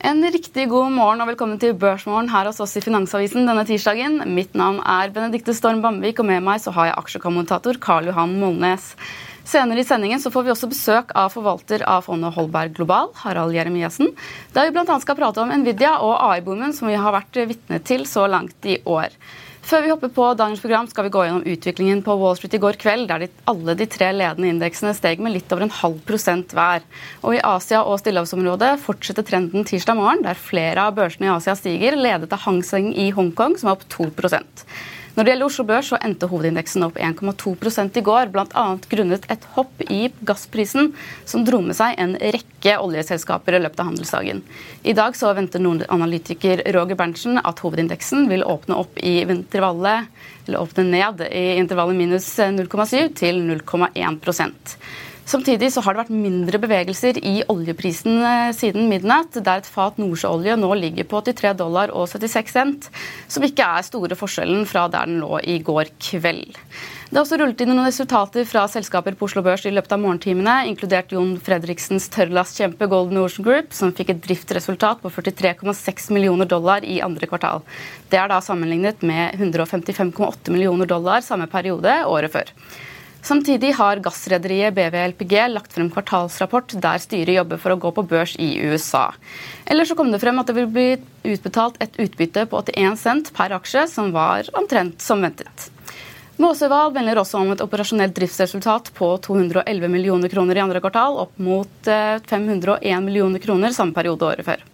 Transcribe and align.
En 0.00 0.22
riktig 0.32 0.62
god 0.70 0.94
morgen 0.96 1.20
og 1.20 1.28
velkommen 1.28 1.58
til 1.60 1.74
Børsmorgen 1.76 2.30
her 2.32 2.46
hos 2.48 2.56
oss 2.64 2.72
i 2.78 2.80
Finansavisen 2.80 3.44
denne 3.44 3.66
tirsdagen. 3.68 4.14
Mitt 4.32 4.54
navn 4.56 4.78
er 4.80 5.10
Benedikte 5.12 5.52
Storm 5.52 5.82
Bamvik, 5.84 6.22
og 6.22 6.28
med 6.30 6.40
meg 6.46 6.62
så 6.64 6.72
har 6.72 6.88
jeg 6.88 6.96
aksjekommentator 7.02 7.76
Karl 7.84 8.08
Johan 8.08 8.32
Molnes. 8.40 8.94
Senere 9.44 9.82
i 9.82 9.84
sendingen 9.84 10.22
så 10.22 10.32
får 10.32 10.46
vi 10.46 10.54
også 10.54 10.70
besøk 10.72 11.12
av 11.12 11.34
forvalter 11.34 11.84
av 11.84 12.06
fondet 12.08 12.32
Holberg 12.32 12.72
Global, 12.78 13.12
Harald 13.20 13.52
Jeremiassen, 13.52 14.14
der 14.56 14.70
vi 14.70 14.72
bl.a. 14.78 14.96
skal 15.04 15.20
prate 15.20 15.44
om 15.44 15.52
Nvidia 15.52 15.98
og 16.00 16.16
AI-boomen 16.30 16.72
som 16.72 16.88
vi 16.88 16.96
har 16.96 17.12
vært 17.18 17.36
vitne 17.52 17.84
til 17.84 18.08
så 18.08 18.24
langt 18.24 18.72
i 18.72 18.80
år. 18.88 19.12
Før 19.60 19.82
vi 19.84 19.90
hopper 19.92 20.10
på 20.14 20.26
dagens 20.38 20.60
program, 20.62 20.86
skal 20.88 21.06
vi 21.06 21.12
gå 21.14 21.22
gjennom 21.26 21.44
utviklingen 21.46 22.00
på 22.04 22.14
Wall 22.18 22.36
Street 22.38 22.56
i 22.56 22.60
går 22.62 22.78
kveld, 22.80 23.06
der 23.10 23.24
de, 23.24 23.28
alle 23.50 23.74
de 23.76 23.86
tre 23.90 24.08
ledende 24.16 24.48
indeksene 24.48 24.94
steg 24.96 25.20
med 25.20 25.34
litt 25.34 25.52
over 25.52 25.66
en 25.66 25.74
halv 25.80 25.98
prosent 26.08 26.54
hver. 26.56 26.86
Og 27.20 27.36
I 27.36 27.42
Asia 27.44 27.82
og 27.84 28.00
stillehavsområdet 28.00 28.72
fortsetter 28.82 29.26
trenden 29.26 29.66
tirsdag 29.68 30.00
morgen, 30.00 30.24
der 30.24 30.40
flere 30.40 30.88
av 30.88 30.96
børsene 30.96 31.28
i 31.28 31.34
Asia 31.34 31.54
stiger, 31.58 31.98
ledet 32.00 32.32
av 32.32 32.46
Hang 32.46 32.62
Seng 32.66 32.90
i 32.96 33.10
Hongkong, 33.14 33.58
som 33.60 33.70
er 33.70 33.76
opp 33.76 33.86
2 33.92 34.08
når 35.20 35.26
det 35.26 35.32
gjelder 35.34 35.50
Oslo 35.50 35.64
Børs, 35.68 35.88
så 35.90 35.98
endte 36.00 36.28
hovedindeksen 36.30 36.84
opp 36.86 36.94
1,2% 36.96 37.98
i 38.00 38.02
går, 38.06 38.30
bl.a. 38.32 38.62
grunnet 38.88 39.26
et 39.28 39.42
hopp 39.52 39.82
i 39.92 40.06
gassprisen, 40.24 40.94
som 41.28 41.42
dro 41.44 41.58
med 41.60 41.76
seg 41.76 41.98
en 42.00 42.14
rekke 42.16 42.78
oljeselskaper 42.80 43.58
i 43.58 43.60
løpet 43.60 43.82
av 43.82 43.90
handelsdagen. 43.90 44.40
I 44.80 44.94
dag 44.96 45.18
så 45.18 45.34
venter 45.36 45.60
noen 45.60 45.84
analytiker 45.92 46.64
Roger 46.72 46.96
Berntsen 46.96 47.36
at 47.36 47.60
hovedindeksen 47.60 48.30
vil 48.32 48.46
åpne 48.48 48.80
opp 48.80 48.96
i 48.96 49.18
intervallet 49.26 50.08
eller 50.46 50.64
åpne 50.64 50.86
ned 50.88 51.20
i 51.28 51.44
intervallet 51.60 52.00
minus 52.00 52.32
0,7 52.40 53.12
til 53.20 53.44
0,1 53.44 54.22
Samtidig 55.28 55.68
så 55.72 55.82
har 55.84 55.94
det 55.94 56.02
vært 56.04 56.14
mindre 56.14 56.58
bevegelser 56.62 57.18
i 57.22 57.40
oljeprisen 57.52 58.22
eh, 58.24 58.52
siden 58.56 58.88
midnatt, 58.90 59.36
der 59.36 59.60
et 59.60 59.68
fat 59.68 59.98
nordsjøolje 60.00 60.56
nå 60.58 60.70
ligger 60.78 61.06
på 61.10 61.20
83 61.26 61.52
dollar 61.60 61.92
og 61.94 62.08
76 62.10 62.54
cent, 62.56 62.88
som 63.30 63.44
ikke 63.46 63.66
er 63.66 63.86
store 63.86 64.18
forskjellen 64.18 64.64
fra 64.68 64.88
der 64.90 65.06
den 65.10 65.20
lå 65.22 65.38
i 65.44 65.60
går 65.64 65.92
kveld. 66.02 66.56
Det 67.10 67.18
har 67.18 67.24
også 67.24 67.40
rullet 67.40 67.62
inn 67.64 67.72
noen 67.72 67.88
resultater 67.88 68.44
fra 68.46 68.68
selskaper 68.70 69.16
på 69.18 69.26
Oslo 69.26 69.42
Børs 69.42 69.64
i 69.66 69.72
løpet 69.74 69.96
av 69.96 69.98
morgentimene, 69.98 70.52
inkludert 70.70 71.10
Jon 71.10 71.32
Fredriksens 71.42 72.06
tørrlastkjempe 72.14 72.86
Golden 72.90 73.18
Ocean 73.18 73.46
Group, 73.46 73.72
som 73.74 73.90
fikk 73.94 74.12
et 74.14 74.20
driftsresultat 74.22 75.02
på 75.02 75.10
43,6 75.16 76.12
millioner 76.14 76.46
dollar 76.46 76.86
i 76.86 77.00
andre 77.02 77.26
kvartal. 77.26 77.66
Det 78.12 78.20
er 78.20 78.30
da 78.30 78.38
sammenlignet 78.38 79.02
med 79.02 79.34
155,8 79.42 80.54
millioner 80.54 80.86
dollar 80.90 81.26
samme 81.26 81.50
periode 81.50 81.98
året 82.06 82.30
før. 82.30 82.54
Samtidig 83.22 83.74
har 83.76 84.00
gassrederiet 84.00 84.74
BVLPG 84.74 85.34
lagt 85.52 85.74
frem 85.76 85.90
kvartalsrapport 85.92 86.72
der 86.80 87.00
styret 87.02 87.36
jobber 87.36 87.60
for 87.60 87.74
å 87.74 87.80
gå 87.80 87.90
på 87.96 88.04
børs 88.08 88.32
i 88.40 88.54
USA. 88.64 89.10
Eller 89.68 89.84
så 89.84 89.96
kom 89.98 90.08
det 90.12 90.22
frem 90.22 90.40
at 90.40 90.48
det 90.48 90.56
vil 90.56 90.70
bli 90.72 90.86
utbetalt 91.28 91.76
et 91.84 91.98
utbytte 92.00 92.46
på 92.48 92.62
81 92.64 92.96
cent 93.00 93.28
per 93.36 93.52
aksje, 93.58 93.84
som 93.92 94.08
var 94.16 94.48
omtrent 94.56 95.04
som 95.04 95.20
ventet. 95.20 95.68
Måsøval 96.40 96.94
melder 96.96 97.20
også 97.20 97.42
om 97.42 97.50
et 97.52 97.60
operasjonelt 97.60 98.14
driftsresultat 98.16 98.88
på 98.96 99.10
211 99.26 99.92
millioner 99.92 100.32
kroner 100.32 100.56
i 100.56 100.62
andre 100.64 100.80
kvartal, 100.80 101.18
opp 101.20 101.36
mot 101.36 101.90
501 102.30 103.04
millioner 103.04 103.42
kroner 103.44 103.76
samme 103.76 103.92
periode 103.92 104.24
året 104.24 104.48
før. 104.48 104.64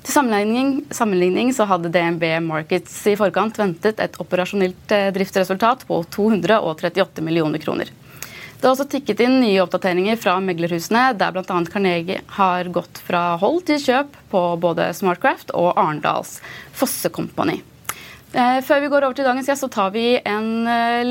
Til 0.00 0.14
sammenligning, 0.14 0.84
sammenligning, 0.96 1.50
så 1.52 1.66
hadde 1.68 1.90
DNB 1.92 2.24
Markets 2.46 2.94
i 3.10 3.16
forkant 3.20 3.58
ventet 3.60 4.00
et 4.00 4.16
operasjonelt 4.22 4.94
driftsresultat 5.14 5.84
på 5.88 5.98
238 6.16 7.24
millioner 7.26 7.60
kroner. 7.60 7.90
Det 8.60 8.68
har 8.68 8.74
også 8.74 8.88
tikket 8.92 9.20
inn 9.24 9.38
nye 9.40 9.60
oppdateringer 9.62 10.18
fra 10.20 10.34
meglerhusene, 10.44 11.14
der 11.20 11.32
bl.a. 11.32 11.44
Carnegie 11.72 12.20
har 12.36 12.68
gått 12.72 13.00
fra 13.06 13.38
hold 13.40 13.62
til 13.68 13.80
kjøp 13.80 14.18
på 14.32 14.42
både 14.60 14.90
Smartcraft 14.96 15.54
og 15.56 15.70
Arendals 15.80 16.38
Fosse 16.76 17.08
Company. 17.12 17.60
Før 18.32 18.82
vi 18.82 18.90
går 18.92 19.06
over 19.06 19.16
til 19.16 19.26
dagens 19.26 19.48
gjest, 19.48 19.64
så 19.64 19.72
tar 19.72 19.94
vi 19.96 20.04
en 20.18 20.68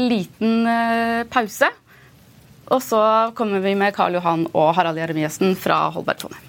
liten 0.09 0.69
pause. 1.33 1.71
Og 2.69 2.85
så 2.85 3.01
kommer 3.37 3.65
vi 3.65 3.73
med 3.77 3.97
Karl 3.97 4.19
Johan 4.19 4.45
og 4.53 4.69
Harald 4.77 5.01
Jeremiassen 5.01 5.57
fra 5.57 5.87
Holbergfondet. 5.93 6.48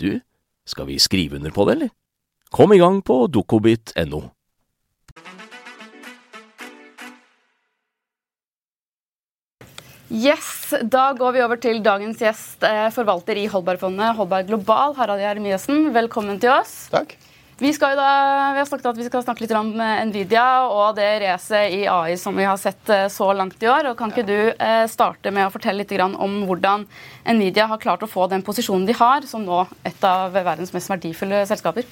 du, 0.00 0.20
skal 0.66 0.88
vi 0.88 0.98
skrive 1.02 1.38
under 1.38 1.54
på 1.54 1.66
det, 1.66 1.76
eller? 1.76 1.92
Kom 2.54 2.72
i 2.72 2.80
gang 2.80 3.02
på 3.04 3.26
dokobit.no. 3.32 4.22
Yes, 10.06 10.74
Da 10.86 11.08
går 11.18 11.34
vi 11.34 11.42
over 11.42 11.58
til 11.58 11.80
dagens 11.82 12.20
gjest, 12.22 12.62
forvalter 12.94 13.38
i 13.42 13.48
Holbergfondet, 13.50 14.14
Holberg 14.14 14.46
Global, 14.52 14.94
Harald 14.94 15.22
Jeremiassen. 15.22 15.88
Velkommen 15.94 16.38
til 16.42 16.54
oss. 16.54 16.86
Takk. 16.94 17.16
Vi, 17.58 17.72
skal 17.72 17.96
da, 17.96 18.52
vi 18.52 18.58
har 18.58 18.66
snakket 18.68 18.86
at 18.90 18.98
vi 19.00 19.04
skal 19.06 19.22
snakke 19.24 19.40
litt 19.46 19.52
om 19.56 19.70
eh, 19.80 20.02
Nvidia 20.04 20.66
og 20.68 20.98
det 20.98 21.06
racet 21.22 21.72
i 21.72 21.86
AI 21.88 22.18
som 22.20 22.36
vi 22.36 22.44
har 22.44 22.58
sett 22.60 22.90
eh, 22.92 23.06
så 23.08 23.30
langt 23.32 23.62
i 23.64 23.70
år. 23.72 23.88
og 23.88 23.96
Kan 23.96 24.12
ikke 24.12 24.26
du 24.28 24.50
eh, 24.52 24.82
starte 24.92 25.32
med 25.32 25.46
å 25.46 25.52
fortelle 25.54 25.80
litt 25.80 25.94
om 25.96 26.34
hvordan 26.44 26.84
Nvidia 27.32 27.64
har 27.70 27.80
klart 27.80 28.04
å 28.04 28.10
få 28.12 28.26
den 28.28 28.44
posisjonen 28.44 28.84
de 28.84 28.92
har, 28.98 29.24
som 29.24 29.40
nå 29.40 29.62
et 29.88 30.04
av 30.04 30.36
verdens 30.36 30.74
mest 30.76 30.92
verdifulle 30.92 31.46
selskaper? 31.48 31.88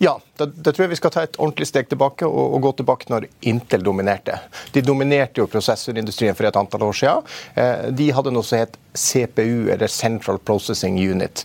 Ja, 0.00 0.16
da, 0.40 0.46
da, 0.48 0.72
tror 0.72 0.86
jeg 0.86 0.94
vi 0.94 1.00
skal 1.02 1.12
ta 1.12 1.26
et 1.26 1.36
ordentlig 1.36 1.68
steg 1.68 1.92
tilbake 1.92 2.24
og, 2.24 2.56
og, 2.56 2.62
gå 2.64 2.72
tilbake 2.80 3.12
når 3.12 3.28
Intel 3.52 3.84
dominerte. 3.84 4.38
De 4.72 4.80
dominerte 4.80 5.44
jo 5.44 5.50
prosessorindustrien 5.52 6.38
for 6.38 6.48
et 6.48 6.56
antall 6.56 6.88
år 6.88 6.96
siden. 7.02 7.92
de 7.92 8.08
hadde 8.16 8.32
noe 8.32 8.48
som 8.48 8.64
het 8.64 8.80
CPU, 8.94 9.70
eller 9.72 9.86
Central 9.86 10.38
Processing 10.38 10.98
Unit. 11.10 11.44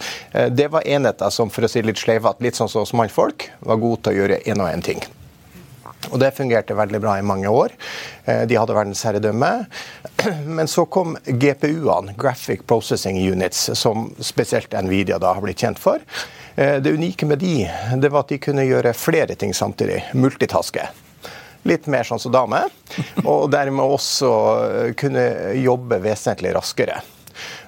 det 0.52 0.68
var 0.68 0.88
enheter 0.88 1.30
som 1.30 1.50
for 1.50 1.64
å 1.64 1.72
si 1.72 1.82
litt 1.82 2.00
sleivete, 2.00 2.44
litt 2.44 2.60
sånn 2.60 2.70
som 2.70 2.86
mannfolk, 3.00 3.50
var 3.60 3.80
god 3.82 4.04
til 4.04 4.14
å 4.14 4.20
gjøre 4.22 4.42
én 4.46 4.64
og 4.64 4.72
én 4.72 4.84
ting. 4.84 5.06
Og 6.12 6.20
Det 6.20 6.32
fungerte 6.32 6.76
veldig 6.78 7.00
bra 7.02 7.18
i 7.20 7.26
mange 7.26 7.50
år. 7.52 7.74
Eh, 8.26 8.44
de 8.48 8.58
hadde 8.58 8.76
verdensherredømme. 8.76 9.52
Men 10.58 10.70
så 10.70 10.86
kom 10.86 11.18
GPU-ene, 11.26 12.16
Graphic 12.18 12.66
Processing 12.68 13.20
Units, 13.32 13.70
som 13.74 14.12
spesielt 14.20 14.76
Nvidia 14.84 15.20
da 15.20 15.34
har 15.36 15.44
blitt 15.44 15.64
kjent 15.66 15.82
for. 15.82 16.04
Eh, 16.56 16.78
det 16.84 16.94
unike 16.96 17.28
med 17.28 17.42
de, 17.44 17.68
det 17.98 18.14
var 18.14 18.26
at 18.26 18.32
de 18.32 18.40
kunne 18.42 18.68
gjøre 18.68 18.96
flere 18.98 19.36
ting 19.36 19.54
samtidig. 19.54 20.04
Multitaske. 20.16 20.88
Litt 21.68 21.90
mer 21.92 22.08
sånn 22.08 22.22
som 22.22 22.32
dame. 22.32 22.62
Og 23.26 23.50
dermed 23.52 23.84
også 23.84 24.32
kunne 24.96 25.26
jobbe 25.60 26.00
vesentlig 26.06 26.54
raskere. 26.56 27.02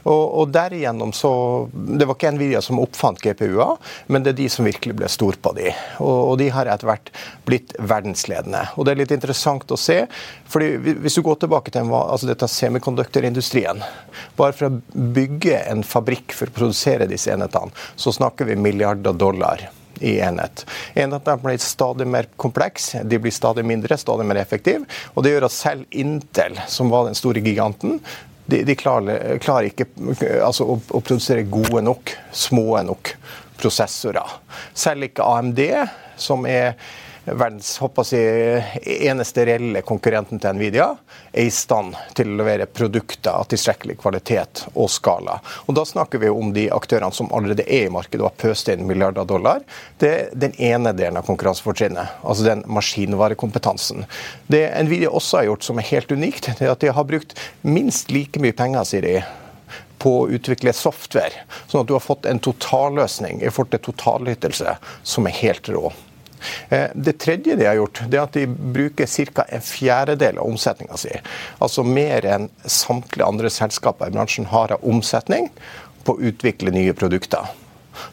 Og, 0.03 0.23
og 0.41 0.51
derigjennom 0.53 1.11
så 1.15 1.31
Det 1.71 2.07
var 2.07 2.15
ikke 2.15 2.31
Nvidia 2.35 2.61
som 2.63 2.79
oppfant 2.81 3.19
GPU-er, 3.21 3.77
men 4.07 4.23
det 4.23 4.33
er 4.33 4.39
de 4.41 4.49
som 4.51 4.67
virkelig 4.67 4.95
ble 4.99 5.09
stor 5.11 5.37
på 5.41 5.53
de. 5.57 5.71
Og, 5.99 6.17
og 6.31 6.35
de 6.41 6.49
har 6.53 6.69
etter 6.69 6.89
hvert 6.89 7.11
blitt 7.47 7.73
verdensledende. 7.79 8.65
Og 8.77 8.85
det 8.85 8.93
er 8.93 9.01
litt 9.03 9.15
interessant 9.15 9.71
å 9.71 9.79
se. 9.79 10.01
fordi 10.49 10.95
Hvis 11.03 11.19
du 11.19 11.23
går 11.25 11.41
tilbake 11.43 11.73
til 11.73 11.93
altså 11.95 12.29
dette 12.29 12.47
semikonduktorindustrien 12.49 13.83
Bare 14.37 14.55
for 14.55 14.69
å 14.69 15.01
bygge 15.15 15.63
en 15.71 15.83
fabrikk 15.85 16.35
for 16.35 16.49
å 16.49 16.55
produsere 16.55 17.09
disse 17.09 17.31
enhetene, 17.33 17.73
så 17.95 18.13
snakker 18.15 18.47
vi 18.49 18.57
milliarder 18.59 19.13
dollar 19.13 19.69
i 19.99 20.19
enhet. 20.19 20.65
Enhetene 20.93 21.37
blir 21.43 21.57
stadig 21.63 22.07
mer 22.07 22.27
kompleks, 22.39 22.91
de 23.03 23.19
blir 23.19 23.33
stadig 23.35 23.65
mindre, 23.67 23.97
stadig 23.97 24.25
mer 24.27 24.39
effektive. 24.41 24.87
Og 25.13 25.23
det 25.23 25.33
gjør 25.33 25.47
at 25.49 25.55
selv 25.55 25.99
Intel, 25.99 26.59
som 26.67 26.91
var 26.93 27.09
den 27.09 27.17
store 27.19 27.43
giganten, 27.43 27.99
de, 28.49 28.63
de 28.67 28.75
klarer, 28.77 29.37
klarer, 29.43 29.69
ikke 29.69 29.87
altså, 30.43 30.65
å, 30.65 30.79
å, 30.79 31.01
produsere 31.01 31.45
gode 31.49 31.83
nok, 31.85 32.15
små 32.35 32.81
nok 32.87 33.13
prosessorer. 33.59 34.39
Selv 34.77 35.09
ikke 35.09 35.27
AMD, 35.27 35.61
som 36.19 36.47
er 36.49 36.73
verdens 37.37 37.77
jeg, 38.11 38.63
eneste 39.09 39.45
reelle 39.47 39.81
konkurrenten 39.85 40.39
til 40.41 40.55
Nvidia, 40.57 40.87
er 41.31 41.47
i 41.47 41.53
stand 41.53 41.97
til 42.17 42.31
å 42.31 42.37
levere 42.39 42.65
produkter 42.65 43.31
av 43.35 43.49
tilstrekkelig 43.51 43.97
kvalitet 44.01 44.65
og 44.73 44.89
skala. 44.91 45.39
Og 45.67 45.75
Da 45.77 45.85
snakker 45.85 46.21
vi 46.21 46.29
om 46.29 46.53
de 46.53 46.69
aktørene 46.73 47.13
som 47.15 47.31
allerede 47.35 47.65
er 47.67 47.87
i 47.87 47.93
markedet 47.93 48.23
og 48.23 48.31
har 48.31 48.39
pøst 48.41 48.71
inn 48.71 48.87
milliarder 48.87 49.23
av 49.23 49.29
dollar. 49.31 49.61
Det 49.97 50.09
er 50.09 50.31
den 50.33 50.55
ene 50.57 50.93
delen 50.97 51.19
av 51.19 51.27
konkurransefortrinnet, 51.27 52.19
altså 52.23 52.47
den 52.47 52.63
maskinvarekompetansen. 52.67 54.05
Det 54.47 54.65
Nvidia 54.85 55.11
også 55.11 55.41
har 55.41 55.49
gjort 55.51 55.69
som 55.69 55.79
er 55.79 55.89
helt 55.91 56.11
unikt, 56.11 56.51
det 56.59 56.67
er 56.67 56.73
at 56.73 56.83
de 56.83 56.93
har 56.95 57.07
brukt 57.07 57.37
minst 57.61 58.11
like 58.11 58.41
mye 58.41 58.55
penger, 58.55 58.87
sier 58.87 59.05
de, 59.05 59.15
på 59.99 60.13
å 60.21 60.27
utvikle 60.31 60.73
software, 60.75 61.43
sånn 61.67 61.83
at 61.83 61.89
du 61.89 61.95
har 61.97 62.03
fått 62.03 62.27
en 62.29 62.39
totalløsning 62.39 63.43
i 63.43 63.51
forhold 63.51 63.73
til 63.75 63.89
totalytelse 63.89 64.77
som 65.03 65.27
er 65.27 65.41
helt 65.41 65.69
rå. 65.71 65.89
Eh, 66.69 66.89
det 66.95 67.17
tredje 67.21 67.55
de 67.55 67.67
har 67.67 67.77
gjort, 67.79 68.01
det 68.07 68.19
er 68.19 68.25
at 68.25 68.37
de 68.37 68.45
bruker 68.47 69.09
ca. 69.33 69.45
en 69.49 69.61
fjerdedel 69.61 70.39
av 70.39 70.49
omsetninga 70.49 70.97
si. 70.97 71.13
Altså 71.59 71.83
mer 71.83 72.25
enn 72.25 72.49
samtlige 72.65 73.27
andre 73.27 73.51
selskaper 73.53 74.09
i 74.09 74.15
bransjen 74.15 74.49
har 74.53 74.75
av 74.75 74.85
omsetning 74.85 75.49
på 76.03 76.15
å 76.15 76.29
utvikle 76.31 76.73
nye 76.73 76.93
produkter. 76.93 77.49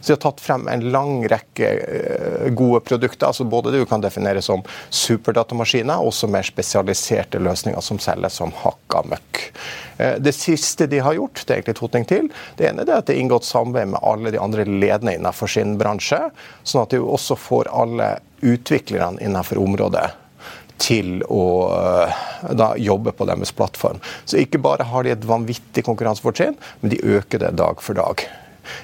Så 0.00 0.08
de 0.08 0.14
har 0.16 0.22
tatt 0.26 0.42
frem 0.42 0.66
en 0.70 0.84
lang 0.94 1.18
rekke 1.28 1.70
eh, 1.70 2.46
gode 2.56 2.82
produkter. 2.86 3.26
altså 3.30 3.44
Både 3.44 3.72
det 3.72 3.82
du 3.84 3.88
kan 3.88 4.04
definere 4.04 4.42
som 4.42 4.64
superdatamaskiner, 4.90 6.00
og 6.00 6.12
også 6.12 6.30
mer 6.30 6.46
spesialiserte 6.46 7.40
løsninger 7.42 7.82
som 7.84 8.00
selges 8.02 8.38
som 8.40 8.54
hakka 8.62 9.04
møkk. 9.12 9.42
Eh, 9.98 10.18
det 10.22 10.34
siste 10.36 10.86
de 10.90 11.00
har 11.04 11.16
gjort, 11.16 11.42
det 11.44 11.52
er 11.52 11.60
egentlig 11.60 11.78
to 11.80 11.90
ting 11.92 12.06
til. 12.08 12.28
Det 12.58 12.70
ene 12.70 12.86
er 12.86 12.98
at 12.98 13.08
det 13.08 13.16
er 13.16 13.24
inngått 13.24 13.48
samarbeid 13.48 13.94
med 13.94 14.02
alle 14.02 14.34
de 14.34 14.42
andre 14.42 14.68
ledende 14.68 15.16
innenfor 15.16 15.50
sin 15.50 15.76
bransje, 15.80 16.20
sånn 16.62 16.84
at 16.84 16.94
de 16.94 17.02
også 17.02 17.38
får 17.40 17.72
alle 17.72 18.16
utviklerne 18.44 19.22
innenfor 19.24 19.60
området 19.62 20.10
til 20.82 21.22
å 21.32 21.44
eh, 21.72 22.24
da, 22.56 22.72
jobbe 22.76 23.14
på 23.16 23.26
deres 23.28 23.52
plattform. 23.56 24.00
Så 24.24 24.40
ikke 24.42 24.60
bare 24.62 24.88
har 24.90 25.06
de 25.06 25.14
et 25.14 25.28
vanvittig 25.28 25.84
konkurransefortrinn, 25.86 26.58
men 26.80 26.92
de 26.92 27.00
øker 27.16 27.42
det 27.42 27.54
dag 27.56 27.80
for 27.82 27.96
dag. 27.98 28.26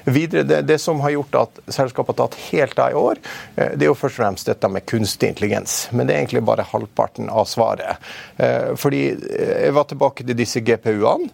Videre, 0.04 0.42
det, 0.42 0.62
det, 0.68 0.78
som 0.78 1.00
har 1.00 1.14
gjort 1.16 1.38
at 1.40 1.60
selskapet 1.66 2.18
har 2.18 2.28
tatt 2.28 2.38
helt 2.50 2.78
av 2.78 2.90
i 2.90 2.98
år, 2.98 3.22
eh, 3.56 3.74
det 3.76 3.86
er 3.86 3.90
jo 3.90 3.98
først 3.98 4.18
og 4.18 4.24
fremst 4.24 4.50
dette 4.50 4.70
med 4.72 4.86
kunstig 4.88 5.32
intelligens. 5.32 5.76
Men 5.92 6.06
det 6.06 6.14
er 6.14 6.24
egentlig 6.24 6.44
bare 6.46 6.66
halvparten 6.72 7.30
av 7.30 7.48
svaret. 7.50 8.12
Eh, 8.36 8.72
fordi 8.78 9.04
eh, 9.12 9.58
Jeg 9.66 9.76
var 9.76 9.88
tilbake 9.90 10.26
til 10.26 10.38
disse 10.38 10.60
GPU-ene. 10.60 11.30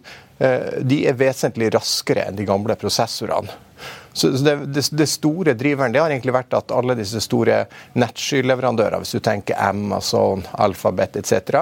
De 0.87 1.01
er 1.11 1.17
vesentlig 1.19 1.73
raskere 1.75 2.29
enn 2.29 2.37
de 2.39 2.45
gamle 2.47 2.77
prosessorene. 2.79 3.51
Så 4.13 4.29
det, 4.31 4.53
det, 4.71 4.85
det, 4.95 5.07
store 5.11 5.55
driveren 5.59 5.95
det 5.95 6.01
har 6.03 6.13
egentlig 6.15 6.35
vært 6.37 6.55
at 6.55 6.73
alle 6.75 6.95
disse 6.99 7.19
store 7.23 7.65
nettskyleverandører, 7.99 8.99
hvis 9.03 9.17
du 9.17 9.23
tenker 9.25 9.59
Amazon, 9.63 10.45
Alphabet 10.59 11.19
etc., 11.19 11.59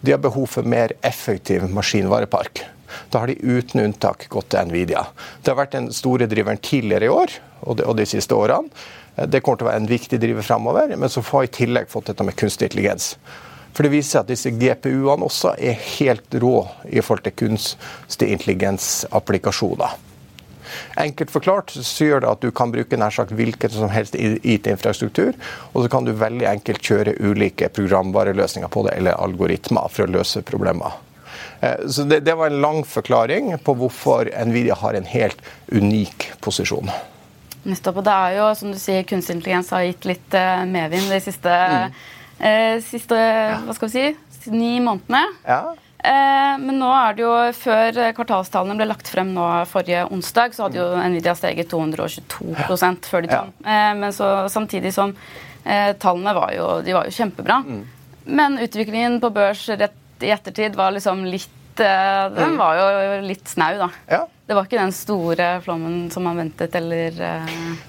de 0.00 0.12
har 0.12 0.20
behov 0.22 0.48
for 0.52 0.68
mer 0.68 0.92
effektiv 1.04 1.64
maskinvarepark. 1.72 2.64
Da 3.10 3.22
har 3.22 3.32
de 3.32 3.38
uten 3.42 3.84
unntak 3.84 4.28
gått 4.32 4.50
til 4.54 4.70
Nvidia. 4.70 5.06
Det 5.42 5.52
har 5.52 5.60
vært 5.60 5.76
den 5.76 5.90
store 5.94 6.28
driveren 6.30 6.62
tidligere 6.62 7.08
i 7.08 7.12
år 7.12 7.34
og 7.62 7.78
de, 7.78 7.86
og 7.88 7.96
de 7.98 8.06
siste 8.08 8.36
årene. 8.36 8.70
Det 9.16 9.40
kommer 9.40 9.60
til 9.60 9.66
å 9.66 9.70
være 9.70 9.80
en 9.80 9.90
viktig 9.90 10.20
driver 10.20 10.44
fremover, 10.44 10.96
men 10.96 11.12
så 11.12 11.22
får 11.24 11.46
vi 11.46 11.48
i 11.48 11.54
tillegg 11.62 11.88
fått 11.88 12.10
dette 12.10 12.24
med 12.26 12.36
kunstig 12.36 12.68
intelligens. 12.68 13.14
For 13.76 13.84
det 13.84 13.92
viser 13.92 14.10
seg 14.10 14.24
at 14.24 14.32
disse 14.32 14.52
GPU-ene 14.56 15.24
også 15.24 15.54
er 15.56 15.76
helt 15.98 16.36
rå 16.40 16.58
i 16.88 17.02
forhold 17.04 17.24
til 17.26 17.36
kunstig 17.44 18.28
intelligens-applikasjoner. 18.32 19.96
Enkelt 21.00 21.30
forklart 21.30 21.72
så 21.76 22.08
gjør 22.08 22.24
det 22.24 22.30
at 22.30 22.44
du 22.44 22.50
kan 22.56 22.72
bruke 22.72 22.98
nær 22.98 23.14
sagt 23.14 23.34
hvilken 23.36 23.72
som 23.72 23.92
helst 23.92 24.16
IT-infrastruktur, 24.16 25.36
og 25.72 25.84
så 25.84 25.92
kan 25.92 26.08
du 26.08 26.14
veldig 26.16 26.48
enkelt 26.50 26.82
kjøre 26.84 27.16
ulike 27.20 27.68
programvareløsninger 27.76 28.72
på 28.72 28.86
det, 28.88 28.96
eller 28.98 29.20
algoritmer, 29.20 29.92
for 29.92 30.06
å 30.06 30.14
løse 30.18 30.44
problemer. 30.46 30.96
Eh, 31.60 31.86
så 31.88 32.04
det, 32.04 32.20
det, 32.20 32.34
var 32.34 32.50
en 32.50 32.60
lang 32.60 32.84
forklaring 32.84 33.54
på 33.64 33.74
hvorfor 33.80 34.30
Nvidia 34.46 34.76
har 34.78 34.94
en 34.94 35.08
helt 35.08 35.40
unik 35.72 36.30
posisjon. 36.44 36.90
Nettopp. 37.66 38.02
Og 38.02 38.06
det 38.06 38.14
er 38.14 38.36
jo, 38.38 38.50
som 38.58 38.74
du 38.74 38.78
sier, 38.80 39.06
kunstig 39.08 39.38
intelligens 39.38 39.72
har 39.74 39.86
gitt 39.88 40.06
litt 40.06 40.36
uh, 40.36 40.62
medvind 40.68 41.10
de 41.10 41.18
siste, 41.22 41.56
mm. 41.72 41.96
eh, 42.38 42.76
siste 42.84 43.18
hva 43.64 43.74
skal 43.74 43.90
vi 43.90 44.06
si, 44.12 44.52
ni 44.54 44.76
månedene. 44.84 45.24
Ja. 45.48 45.74
Eh, 46.06 46.52
men 46.62 46.78
nå 46.78 46.92
er 46.94 47.16
det 47.16 47.24
jo, 47.24 47.32
før 47.58 47.98
kvartalstallene 48.14 48.78
ble 48.78 48.86
lagt 48.92 49.10
frem 49.10 49.32
nå 49.34 49.48
forrige 49.70 50.04
onsdag, 50.14 50.54
så 50.54 50.66
hadde 50.66 50.78
jo 50.78 50.86
Nvidia 50.94 51.34
steget 51.38 51.72
222 51.72 52.54
før 53.08 53.26
de 53.26 53.32
kom. 53.32 53.52
Ja. 53.64 53.92
men 53.98 54.14
så, 54.14 54.30
samtidig 54.52 54.94
som 54.94 55.16
tallene 55.98 56.30
var 56.36 56.52
jo, 56.54 56.66
de 56.86 56.94
var 56.94 57.08
jo 57.08 57.16
kjempebra. 57.16 57.58
Mm. 57.66 57.80
Men 58.38 58.58
utviklingen 58.62 59.18
på 59.22 59.32
børs 59.34 59.64
rett 59.74 59.98
i 60.22 60.32
ettertid 60.34 60.76
var 60.78 60.94
liksom 60.96 61.24
litt 61.28 61.80
eh, 61.80 62.24
Den 62.36 62.56
mm. 62.56 62.58
var 62.60 62.80
jo 62.80 63.20
litt 63.26 63.48
snau, 63.48 63.74
da. 63.78 63.90
Ja. 64.08 64.24
Det 64.46 64.54
var 64.54 64.68
ikke 64.68 64.78
den 64.78 64.92
store 64.94 65.46
flommen 65.58 66.04
som 66.14 66.22
man 66.22 66.38
ventet, 66.38 66.74
eller 66.78 67.16
uh... 67.18 67.48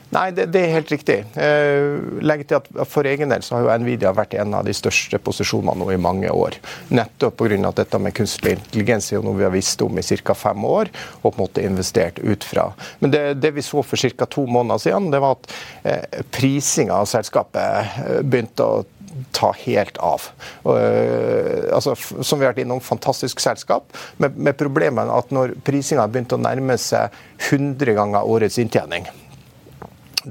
Nei, 0.10 0.24
det, 0.34 0.48
det, 0.50 0.64
er 0.64 0.72
helt 0.74 0.90
riktig. 0.90 1.18
Uh, 1.38 2.18
legg 2.26 2.48
til 2.50 2.58
at 2.58 2.70
For 2.90 3.06
egen 3.06 3.30
del 3.30 3.44
så 3.46 3.60
har 3.60 3.68
jo 3.68 3.76
Nvidia 3.84 4.10
vært 4.18 4.34
en 4.42 4.56
av 4.58 4.66
de 4.66 4.74
største 4.74 5.20
posisjonene 5.22 5.78
nå 5.78 5.92
i 5.94 6.00
mange 6.02 6.32
år. 6.34 6.58
Nettopp 6.90 7.38
pga. 7.44 7.60
at 7.70 7.84
dette 7.84 8.02
med 8.02 8.16
kunstig 8.18 8.56
intelligens 8.56 9.12
er 9.14 9.22
noe 9.22 9.38
vi 9.38 9.46
har 9.46 9.54
visst 9.54 9.86
om 9.86 10.02
i 10.02 10.06
ca. 10.08 10.34
fem 10.34 10.66
år 10.66 10.90
og 11.22 11.28
på 11.28 11.36
en 11.36 11.44
måte 11.44 11.66
investert 11.68 12.18
ut 12.26 12.44
fra. 12.44 12.72
Men 13.06 13.14
det, 13.14 13.24
det 13.44 13.54
vi 13.54 13.62
så 13.62 13.86
for 13.86 14.10
ca. 14.18 14.26
to 14.26 14.48
måneder 14.50 14.82
siden, 14.82 15.12
det 15.14 15.22
var 15.22 15.38
at 15.38 15.54
uh, 15.86 16.22
prisinga 16.34 17.04
av 17.04 17.12
selskapet 17.14 18.02
begynte 18.26 18.66
å 18.66 18.82
ta 19.36 19.52
helt 19.64 19.98
av. 20.04 20.30
Uh, 20.66 21.68
altså, 21.76 21.96
som 21.98 22.40
vi 22.40 22.46
har 22.46 22.54
vært 22.54 22.64
innom, 22.66 22.82
fantastisk 22.84 23.42
selskap, 23.44 23.94
med, 24.22 24.38
med 24.38 24.58
problemet 24.60 25.12
at 25.14 25.32
når 25.36 25.58
prisinga 25.68 26.08
begynt 26.12 26.36
å 26.36 26.42
nærme 26.42 26.78
seg 26.82 27.14
100 27.50 27.98
ganger 27.98 28.36
årets 28.36 28.60
inntjening 28.62 29.08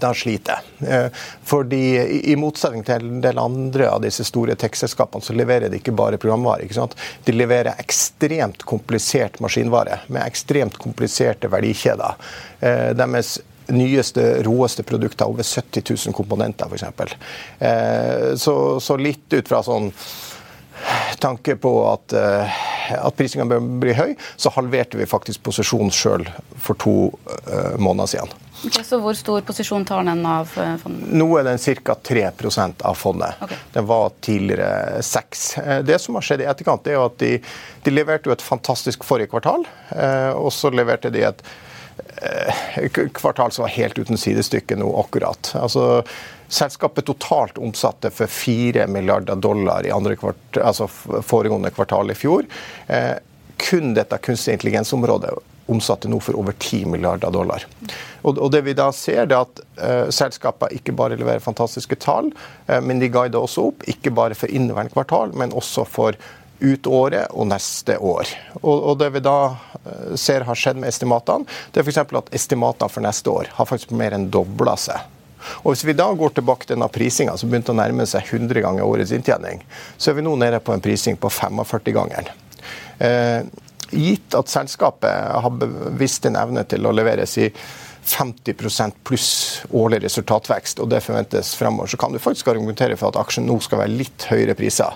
da 0.00 0.12
sliter 0.14 0.58
jeg. 0.58 0.88
Eh, 0.92 1.06
fordi 1.46 1.80
I 2.32 2.36
motsetning 2.38 2.84
til 2.86 3.06
en 3.06 3.22
del 3.24 3.40
andre 3.40 3.88
av 3.90 4.02
disse 4.04 4.26
store 4.28 4.56
tech-selskapene, 4.58 5.24
så 5.24 5.36
leverer 5.36 5.72
de 5.72 5.80
ikke 5.80 5.94
bare 5.96 6.20
programvare. 6.20 6.66
ikke? 6.66 6.88
De 7.24 7.32
leverer 7.32 7.80
ekstremt 7.80 8.64
komplisert 8.68 9.40
maskinvare 9.40 10.00
med 10.08 10.26
ekstremt 10.26 10.78
kompliserte 10.82 11.50
verdikjeder. 11.52 12.16
Eh, 12.60 12.90
deres 12.96 13.38
nyeste, 13.72 14.42
råeste 14.46 14.82
produkter. 14.86 15.26
Over 15.26 15.42
70 15.42 15.82
000 16.06 16.14
komponenter, 16.14 16.70
f.eks. 16.70 17.16
Eh, 17.58 18.34
så, 18.36 18.56
så 18.80 18.96
litt 19.00 19.32
ut 19.32 19.48
fra 19.48 19.62
sånn 19.66 19.92
tanke 21.18 21.56
på 21.56 21.72
at, 21.88 22.12
uh, 22.12 22.56
at 23.06 23.16
prisingen 23.16 23.48
bør 23.48 23.62
bli 23.82 23.94
høy, 23.96 24.14
så 24.36 24.52
halverte 24.54 24.98
vi 25.00 25.08
faktisk 25.08 25.42
posisjonen 25.46 25.92
sjøl 25.94 26.26
for 26.60 26.78
to 26.80 26.96
uh, 27.08 27.76
måneder 27.80 28.12
siden. 28.12 28.34
Okay, 28.64 28.84
så 28.84 28.98
Hvor 29.00 29.16
stor 29.16 29.42
posisjon 29.44 29.84
tar 29.84 30.04
den 30.06 30.24
av 30.26 30.52
uh, 30.56 30.76
fondet? 30.80 31.10
Nå 31.12 31.28
er 31.40 31.48
den 31.48 31.60
ca. 31.60 31.96
3% 32.08 32.84
av 32.88 32.96
fondet. 32.96 33.36
Okay. 33.44 33.60
Den 33.74 33.88
var 33.88 34.12
tidligere 34.24 35.02
6 35.04 35.44
Det 35.84 35.98
som 36.00 36.16
har 36.16 36.24
skjedd 36.24 36.44
i 36.44 36.48
etterkant, 36.50 36.88
er 36.88 37.02
at 37.02 37.18
de, 37.20 37.36
de 37.84 37.94
leverte 37.94 38.32
et 38.32 38.44
fantastisk 38.44 39.04
forrige 39.04 39.32
kvartal. 39.32 39.66
og 40.36 40.52
så 40.52 40.70
leverte 40.72 41.12
de 41.12 41.24
et 41.28 41.42
kvartal 43.16 43.52
som 43.52 43.66
var 43.66 43.74
helt 43.76 43.98
uten 43.98 44.18
sidestykke 44.20 44.76
nå 44.78 44.88
akkurat. 45.00 45.52
Altså 45.58 46.02
Selskapet 46.48 47.04
totalt 47.04 47.58
omsatte 47.58 48.10
for 48.14 48.30
4 48.30 48.86
milliarder 48.86 49.34
dollar 49.34 49.86
i 49.86 50.16
kvart, 50.16 50.56
altså 50.62 50.86
foregående 51.22 51.70
kvartal 51.74 52.10
i 52.10 52.14
fjor. 52.14 52.46
Eh, 52.86 53.16
kun 53.56 53.94
dette 53.94 54.18
kunstig 54.22 54.54
intelligens-området 54.54 55.32
omsatte 55.66 56.08
nå 56.08 56.20
for 56.22 56.38
over 56.38 56.52
10 56.52 56.84
milliarder 56.92 57.30
dollar. 57.34 57.66
Og, 58.22 58.38
og 58.38 58.52
det 58.54 58.62
vi 58.62 58.76
da 58.78 58.92
ser, 58.94 59.24
er 59.26 59.40
at 59.40 59.62
eh, 59.82 60.06
selskapene 60.14 60.78
ikke 60.78 60.94
bare 60.94 61.18
leverer 61.18 61.42
fantastiske 61.42 61.98
tall, 61.98 62.30
eh, 62.68 62.78
men 62.78 63.02
de 63.02 63.10
guider 63.10 63.42
også 63.42 63.72
opp, 63.72 63.82
ikke 63.90 64.14
bare 64.14 64.38
for 64.38 64.52
inneværende 64.52 64.94
kvartal, 64.94 65.34
men 65.34 65.54
også 65.56 65.86
for 65.90 66.18
ut 66.60 66.86
året 66.86 67.32
og 67.32 67.48
neste 67.50 67.98
år. 67.98 68.30
Og, 68.62 68.74
og 68.74 68.98
Det 69.00 69.10
vi 69.14 69.24
da 69.24 69.36
eh, 69.50 70.14
ser 70.20 70.46
har 70.48 70.58
skjedd 70.58 70.80
med 70.80 70.92
estimatene, 70.92 71.48
det 71.72 71.82
er 71.82 71.86
f.eks. 71.86 72.00
at 72.04 72.32
estimatene 72.36 72.92
for 72.92 73.04
neste 73.04 73.32
år 73.32 73.52
har 73.58 73.68
faktisk 73.68 73.94
mer 73.96 74.16
enn 74.16 74.30
dobla 74.32 74.76
seg. 74.80 75.12
Og 75.62 75.72
Hvis 75.72 75.84
vi 75.86 75.94
da 75.94 76.08
går 76.16 76.34
tilbake 76.34 76.66
til 76.66 76.74
denne 76.74 76.90
prisinga, 76.92 77.36
som 77.38 77.50
begynte 77.52 77.74
å 77.74 77.78
nærme 77.78 78.06
seg 78.08 78.26
100 78.32 78.64
ganger 78.64 78.86
årets 78.86 79.14
inntjening, 79.14 79.62
så 79.96 80.10
er 80.10 80.18
vi 80.18 80.26
nå 80.26 80.34
nede 80.40 80.62
på 80.64 80.74
en 80.74 80.82
prising 80.82 81.18
på 81.20 81.30
45-gangeren. 81.30 82.32
Eh, 82.98 83.46
gitt 83.92 84.34
at 84.34 84.50
selskapet 84.50 85.42
har 85.44 85.58
bevisst 85.60 86.26
en 86.26 86.38
evne 86.40 86.64
til 86.66 86.88
å 86.88 86.94
levere 86.94 87.28
si 87.30 87.46
50% 88.06 89.02
pluss 89.06 89.30
årlig 89.74 90.00
resultatvekst, 90.04 90.80
og 90.82 90.90
det 90.90 91.02
forventes 91.02 91.54
fremover, 91.58 91.90
så 91.90 91.98
kan 92.00 92.14
du 92.14 92.22
faktisk 92.22 92.50
argumentere 92.52 92.98
for 92.98 93.10
at 93.10 93.18
aksjen 93.22 93.46
nå 93.48 93.58
skal 93.62 93.82
være 93.82 93.98
litt 93.98 94.28
høyere 94.30 94.54
priser. 94.58 94.94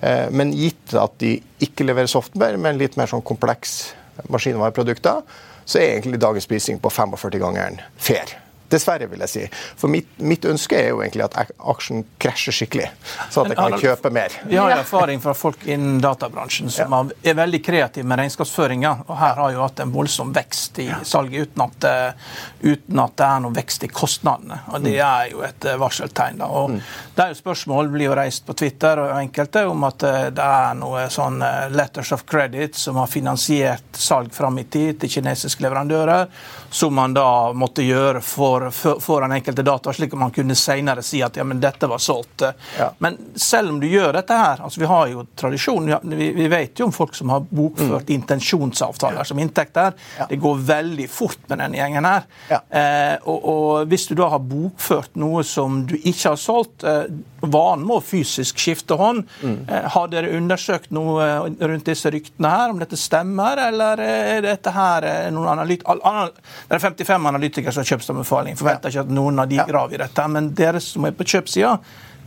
Eh, 0.00 0.26
men 0.30 0.52
gitt 0.54 0.94
at 0.98 1.16
de 1.22 1.36
ikke 1.64 1.86
leverer 1.86 2.10
software, 2.10 2.60
men 2.60 2.78
litt 2.80 2.98
mer 2.98 3.10
sånn 3.10 3.24
kompleks 3.26 3.94
maskinvareprodukter, 4.30 5.22
så 5.68 5.80
er 5.80 5.96
egentlig 5.96 6.20
dagens 6.22 6.48
prising 6.48 6.78
på 6.82 6.90
45-gangeren 6.92 7.80
fair. 8.00 8.38
Dessverre, 8.68 9.06
vil 9.08 9.22
jeg 9.24 9.32
si. 9.32 9.44
For 9.80 9.88
mitt, 9.88 10.10
mitt, 10.20 10.44
ønske 10.48 10.76
er 10.76 10.90
jo 10.90 11.00
egentlig 11.00 11.24
at 11.24 11.52
aksjen 11.56 12.02
krasjer 12.20 12.52
skikkelig, 12.52 12.88
så 13.32 13.42
at 13.42 13.52
jeg 13.54 13.58
kan 13.58 13.76
kjøpe 13.80 14.10
mer. 14.12 14.34
Vi 14.48 14.58
har 14.60 14.74
erfaring 14.76 15.22
fra 15.24 15.32
folk 15.36 15.64
innen 15.66 16.02
databransjen 16.04 16.68
som 16.72 16.92
ja. 16.92 17.00
er 17.30 17.38
veldig 17.38 17.60
kreative 17.64 18.08
med 18.08 18.20
regnskapsføringa. 18.20 18.92
Og 19.06 19.16
her 19.18 19.40
har 19.40 19.54
jo 19.54 19.62
hatt 19.64 19.80
en 19.84 19.92
voldsom 19.94 20.34
vekst 20.36 20.82
i 20.84 20.88
salget 21.08 21.48
uten 21.48 21.64
at, 21.64 21.88
eh, 21.88 22.34
uten 22.72 23.02
at 23.04 23.16
det 23.16 23.28
er 23.28 23.42
noe 23.44 23.56
vekst 23.56 23.88
i 23.88 23.90
kostnadene. 23.92 24.60
Og 24.72 24.84
det 24.84 24.94
mm. 24.98 25.04
er 25.06 25.32
jo 25.32 25.42
et 25.48 25.68
eh, 25.68 25.80
varseltegn. 25.80 26.42
Da. 26.42 26.50
Og 26.60 26.74
mm. 26.74 26.78
Det 27.14 27.24
er 27.24 27.32
jo 27.32 27.40
spørsmål 27.40 27.92
blir 27.92 28.10
jo 28.10 28.18
reist 28.18 28.44
på 28.46 28.56
Twitter 28.58 29.00
og 29.02 29.14
enkelte 29.16 29.64
om 29.70 29.88
at 29.88 30.04
eh, 30.06 30.28
det 30.36 30.44
er 30.44 30.76
noe 30.78 31.06
sånn 31.12 31.40
letters 31.72 32.12
of 32.16 32.26
credit 32.28 32.76
som 32.76 33.00
har 33.00 33.08
finansiert 33.10 33.96
salg 33.98 34.32
fram 34.34 34.60
i 34.60 34.66
tid 34.68 35.00
til 35.00 35.12
kinesiske 35.18 35.64
leverandører, 35.64 36.28
som 36.70 36.94
man 36.94 37.16
da 37.16 37.52
måtte 37.56 37.86
gjøre 37.86 38.20
for 38.24 38.57
for, 38.70 39.00
foran 39.00 39.32
enkelte 39.32 39.62
data, 39.62 39.92
slik 39.92 40.12
at 40.14 40.20
man 40.20 40.34
kunne 40.34 40.56
senere 40.58 41.02
si 41.02 41.22
at 41.24 41.36
ja, 41.36 41.44
men 41.44 41.60
dette 41.60 41.88
var 41.90 42.02
solgt. 42.02 42.44
Ja. 42.78 42.90
Men 42.98 43.18
selv 43.34 43.72
om 43.74 43.80
du 43.80 43.86
gjør 43.88 44.12
dette 44.18 44.36
her, 44.38 44.62
altså 44.64 44.82
vi 44.82 44.90
har 44.90 45.08
jo 45.12 45.24
tradisjon, 45.38 45.90
vi, 46.02 46.30
vi 46.36 46.48
vet 46.50 46.80
jo 46.80 46.88
om 46.88 46.94
folk 46.94 47.16
som 47.18 47.32
har 47.34 47.46
bokført 47.48 48.08
mm. 48.08 48.14
intensjonsavtaler 48.14 49.28
som 49.28 49.38
inntekter. 49.38 49.96
Ja. 50.18 50.28
Det 50.30 50.40
går 50.42 50.62
veldig 50.68 51.08
fort 51.10 51.40
med 51.46 51.62
denne 51.62 51.80
gjengen 51.80 52.08
her. 52.08 52.28
Ja. 52.50 52.60
Eh, 52.68 53.16
og, 53.24 53.48
og, 53.52 53.88
hvis 53.88 54.08
du 54.10 54.16
da 54.18 54.30
har 54.32 54.44
bokført 54.44 55.18
noe 55.20 55.44
som 55.46 55.82
du 55.88 55.96
ikke 55.98 56.32
har 56.32 56.40
solgt, 56.40 56.84
eh, 56.86 57.08
vanen 57.40 57.86
må 57.86 58.00
fysisk 58.04 58.58
skifte 58.58 58.96
hånd. 58.98 59.24
Mm. 59.42 59.58
Eh, 59.68 59.88
har 59.94 60.10
dere 60.12 60.32
undersøkt 60.36 60.90
noe 60.94 61.28
rundt 61.48 61.88
disse 61.88 62.10
ryktene 62.12 62.50
her, 62.52 62.72
om 62.72 62.80
dette 62.82 62.98
stemmer, 62.98 63.60
eller 63.68 64.02
er 64.02 64.42
dette 64.44 64.72
her 64.74 65.06
eh, 65.08 65.28
noen 65.34 65.52
analyt... 65.56 65.84
Det 65.84 66.76
er 66.76 66.82
55 66.82 67.28
analytikere 67.28 67.74
som 67.74 67.84
har 67.84 67.92
kjøpsanbefaling 67.92 68.47
anbefaling. 68.48 68.56
Forventer 68.56 68.88
ikke 68.90 69.00
at 69.06 69.14
noen 69.14 69.38
av 69.38 69.48
de 69.48 69.58
graver 69.66 69.94
i 69.94 70.02
dette. 70.02 70.28
Men 70.28 70.54
dere 70.54 70.80
som 70.80 71.04
er 71.04 71.12
på 71.12 71.24
kjøpsida, 71.24 71.78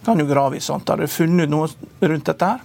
kan 0.05 0.19
jo 0.19 0.25
grave 0.25 0.57
i 0.57 0.61
sånt. 0.61 0.89
Har 0.89 0.97
dere 0.97 1.07
funnet 1.07 1.49
noe 1.49 1.69
rundt 2.01 2.25
dette 2.25 2.45
her? 2.45 2.59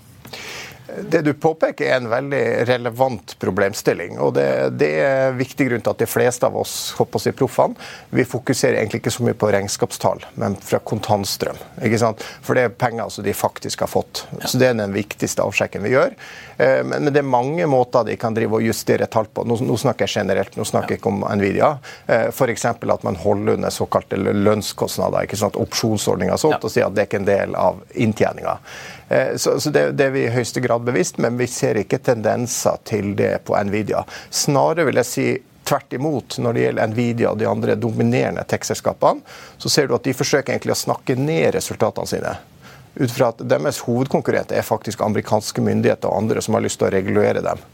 Det 0.86 1.20
du 1.26 1.32
påpeker 1.34 1.88
er 1.88 1.96
en 1.96 2.08
veldig 2.10 2.42
relevant 2.68 3.34
problemstilling. 3.42 4.18
og 4.22 4.34
det, 4.36 4.46
det, 4.78 4.90
er 5.02 5.36
viktig 5.36 5.68
grunn 5.68 5.82
til 5.82 5.94
at 5.94 6.02
de 6.02 6.08
fleste 6.08 6.46
av 6.46 6.56
oss 6.56 6.94
håper 6.98 7.18
å 7.18 7.24
si 7.24 7.32
proffene, 7.36 7.74
vi 8.10 8.24
fokuserer 8.26 8.78
egentlig 8.78 9.02
ikke 9.02 9.14
så 9.16 9.26
mye 9.26 9.38
på 9.38 9.50
regnskapstall, 9.50 10.24
men 10.40 10.56
fra 10.62 10.78
kontantstrøm. 10.78 11.58
ikke 11.82 12.00
sant? 12.02 12.22
For 12.46 12.58
det 12.58 12.66
er 12.66 12.76
penger 12.78 13.10
som 13.12 13.26
de 13.26 13.34
faktisk 13.34 13.82
har 13.82 13.90
fått. 13.90 14.26
Så 14.44 14.58
Det 14.58 14.68
er 14.70 14.78
den 14.78 14.94
viktigste 14.94 15.42
avsjekken 15.42 15.82
vi 15.82 15.94
gjør. 15.96 16.14
Eh, 16.56 16.82
men 16.84 17.10
det 17.10 17.20
er 17.20 17.28
mange 17.28 17.66
måter 17.66 18.06
de 18.06 18.16
kan 18.20 18.34
drive 18.34 18.60
og 18.60 18.66
justere 18.66 19.08
tall 19.10 19.26
på. 19.26 19.44
Nå, 19.44 19.58
nå 19.66 19.76
snakker 19.80 20.06
jeg 20.06 20.22
generelt, 20.22 20.56
nå 20.56 20.64
snakker 20.64 20.94
jeg 20.94 21.02
ikke 21.02 21.12
om 21.12 21.24
Nvidia. 21.36 21.72
Eh, 22.06 22.28
F.eks. 22.30 22.64
at 22.66 23.06
man 23.06 23.18
holder 23.20 23.58
under 23.58 23.74
såkalte 23.74 24.18
lønnskostnader. 24.20 25.26
ikke 25.26 25.40
sant? 25.40 25.58
Opsjonsordninger 25.60 26.36
og 26.36 26.40
sånt, 26.40 26.62
og 26.62 26.72
sier 26.72 26.86
at 26.86 26.96
det 26.96 27.04
er 27.04 27.10
ikke 27.10 27.24
en 27.24 27.30
del 27.30 27.58
av 27.58 27.82
inntjeninga. 27.94 28.58
Eh, 29.08 29.36
så, 29.36 29.60
så 29.60 29.70
det, 29.70 29.90
det, 29.92 30.08
er 30.08 30.14
vi 30.14 30.24
i 30.26 30.32
høyeste 30.34 30.60
grad 30.64 30.75
bevisst, 30.82 31.18
men 31.22 31.38
vi 31.38 31.48
ser 31.50 31.80
ikke 31.80 31.98
tendenser 31.98 32.80
til 32.84 33.14
det 33.18 33.44
på 33.48 33.56
Nvidia. 33.68 34.04
Snarere 34.30 34.88
vil 34.88 35.02
jeg 35.02 35.10
si 35.12 35.28
Tvert 35.66 35.96
imot, 35.96 36.36
når 36.38 36.52
det 36.54 36.60
gjelder 36.62 36.90
Nvidia 36.92 37.30
og 37.32 37.40
de 37.40 37.46
andre 37.50 37.74
dominerende 37.74 38.44
tech-selskapene, 38.46 39.24
så 39.58 39.70
ser 39.72 39.88
du 39.90 39.96
at 39.96 40.04
de 40.06 40.12
forsøker 40.14 40.54
egentlig 40.54 40.76
å 40.76 40.78
snakke 40.78 41.16
ned 41.18 41.56
resultatene 41.56 42.06
sine. 42.06 42.34
Ut 42.94 43.10
fra 43.10 43.32
at 43.32 43.42
Deres 43.50 43.80
hovedkonkurrent 43.82 44.54
er 44.54 44.62
faktisk 44.62 45.02
amerikanske 45.02 45.64
myndigheter 45.66 46.06
og 46.06 46.22
andre 46.22 46.44
som 46.44 46.54
har 46.54 46.62
lyst 46.62 46.78
til 46.78 46.86
å 46.86 46.92
regulere 46.94 47.42
dem. 47.42 47.64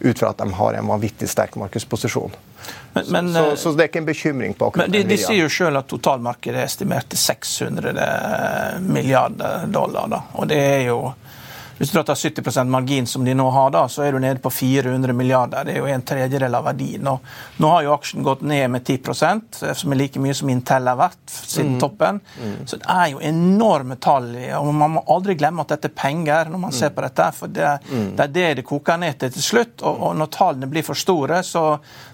Ut 0.00 0.18
fra 0.18 0.32
at 0.34 0.42
de 0.42 0.58
har 0.58 0.76
en 0.76 0.90
vanvittig 0.90 1.28
sterk 1.30 1.54
markedsposisjon. 1.56 2.34
Men, 2.92 3.04
men, 3.14 3.30
så, 3.32 3.38
så, 3.38 3.46
eh, 3.46 3.56
så, 3.62 3.72
det 3.76 3.84
er 3.84 3.92
ikke 3.92 4.02
en 4.02 4.08
bekymring 4.10 4.58
på 4.58 4.66
akkurat 4.66 4.90
men 4.90 4.96
de, 4.96 5.04
de 5.06 5.20
sier 5.20 5.38
jo 5.38 5.48
selv 5.52 5.80
at 5.80 5.88
totalmarkedet 5.88 6.60
er 6.60 6.66
estimert 6.66 7.08
til 7.12 7.20
600 7.22 8.82
milliarder 8.84 9.70
dollar. 9.70 10.10
Da. 10.10 10.20
Og 10.34 10.50
det 10.50 10.60
er 10.60 10.84
jo 10.90 10.98
hvis 11.78 11.90
du 11.90 12.02
tar 12.02 12.14
70% 12.14 12.64
margin 12.64 13.06
som 13.06 13.24
de 13.24 13.34
nå 13.34 13.50
har, 13.50 13.70
da, 13.70 13.84
så 13.88 14.02
er 14.02 14.12
du 14.12 14.18
nede 14.18 14.40
på 14.40 14.50
400 14.50 15.12
milliarder. 15.12 15.64
Det 15.64 15.74
er 15.74 15.82
jo 15.82 15.88
en 15.92 16.04
tredjedel 16.08 16.54
av 16.56 16.64
verdien. 16.64 17.02
Nå, 17.04 17.18
nå 17.60 17.72
har 17.72 17.84
jo 17.84 17.92
aksjen 17.92 18.24
gått 18.24 18.44
ned 18.48 18.70
med 18.72 18.86
10 18.86 19.10
eh, 19.66 19.72
som 19.76 19.92
er 19.92 20.00
like 20.00 20.20
mye 20.22 20.34
som 20.34 20.48
Intel 20.52 20.88
har 20.88 20.96
vært 20.96 21.20
siden 21.28 21.74
mm. 21.74 21.80
toppen. 21.82 22.20
Mm. 22.40 22.54
Så 22.64 22.80
det 22.80 22.88
er 22.94 23.10
jo 23.12 23.20
enorme 23.20 23.98
tall. 24.00 24.30
og 24.56 24.70
Man 24.72 24.96
må 24.96 25.04
aldri 25.12 25.36
glemme 25.36 25.66
at 25.66 25.74
dette 25.74 25.90
er 25.90 25.96
penger 25.96 26.48
når 26.52 26.62
man 26.62 26.72
mm. 26.72 26.78
ser 26.78 26.94
på 26.96 27.04
dette. 27.04 27.28
For 27.36 27.52
det, 27.52 27.74
mm. 27.90 28.08
det, 28.16 28.24
er 28.24 28.32
det 28.38 28.46
det 28.62 28.66
koker 28.72 29.02
ned 29.02 29.20
til 29.20 29.34
til 29.36 29.46
slutt. 29.50 29.76
Og, 29.82 30.00
og, 30.00 30.16
når 30.16 30.32
tallene 30.32 30.70
blir 30.72 30.86
for 30.86 30.96
store, 30.96 31.42
så 31.44 31.66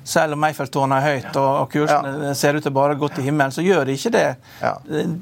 selv 0.03 0.35
om 0.35 0.49
Eiffeltårnet 0.49 0.99
er 0.99 1.07
høyt 1.07 1.37
og, 1.37 1.51
og 1.63 1.71
kursene 1.71 2.33
ja. 2.33 2.35
ser 2.39 2.59
ut 2.59 2.67
til 2.67 2.75
bare 2.75 2.97
å 2.97 3.01
gå 3.01 3.13
til 3.15 3.31
himmelen, 3.31 3.55
så 3.55 3.63
gjør 3.63 3.87
det 3.87 3.95
ikke 4.01 4.15
det. 4.19 4.27
Ja. 4.59 4.75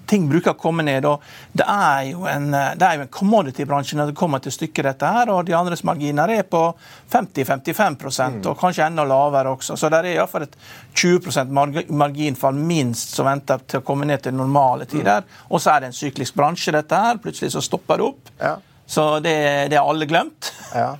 Ting 0.09 0.31
bruker 0.33 0.55
å 0.55 0.61
komme 0.61 0.87
ned. 0.87 1.05
og 1.05 1.21
Det 1.53 1.69
er 1.69 2.09
jo 2.15 2.25
en, 2.31 2.51
det 2.55 2.89
er 2.89 2.97
jo 2.97 3.05
en 3.05 3.15
commodity-bransje 3.21 4.01
når 4.01 4.15
det 4.15 4.17
kommer 4.17 4.30
kommer 4.31 4.45
til 4.45 4.55
stykket, 4.55 4.87
dette 4.87 5.11
her, 5.11 5.31
og 5.35 5.43
de 5.49 5.57
andres 5.59 5.83
marginer 5.87 6.31
er 6.31 6.47
på 6.47 6.63
50-55 7.11 7.99
mm. 7.99 8.39
og 8.47 8.57
kanskje 8.61 8.87
enda 8.87 9.05
lavere 9.09 9.57
også. 9.57 9.77
Så 9.77 9.91
det 9.91 10.01
er 10.01 10.13
iallfall 10.15 10.47
et 10.47 10.57
20% 10.95 11.51
marginfall 11.91 12.55
minst 12.57 13.17
som 13.17 13.27
venter 13.27 13.63
til 13.67 13.83
å 13.83 13.87
komme 13.87 14.07
ned 14.09 14.23
til 14.23 14.37
normale 14.39 14.87
tider. 14.91 15.27
Mm. 15.27 15.47
Og 15.51 15.63
så 15.63 15.75
er 15.75 15.83
det 15.83 15.91
en 15.91 16.01
syklisk 16.01 16.39
bransje, 16.39 16.75
dette 16.77 17.05
her. 17.05 17.19
Plutselig 17.23 17.53
så 17.57 17.65
stopper 17.65 18.01
det 18.01 18.11
opp. 18.13 18.35
Ja. 18.39 18.57
Så 18.91 19.07
det, 19.23 19.37
det 19.71 19.79
har 19.79 19.91
alle 19.91 20.09
glemt. 20.11 20.55
Ja. 20.71 20.95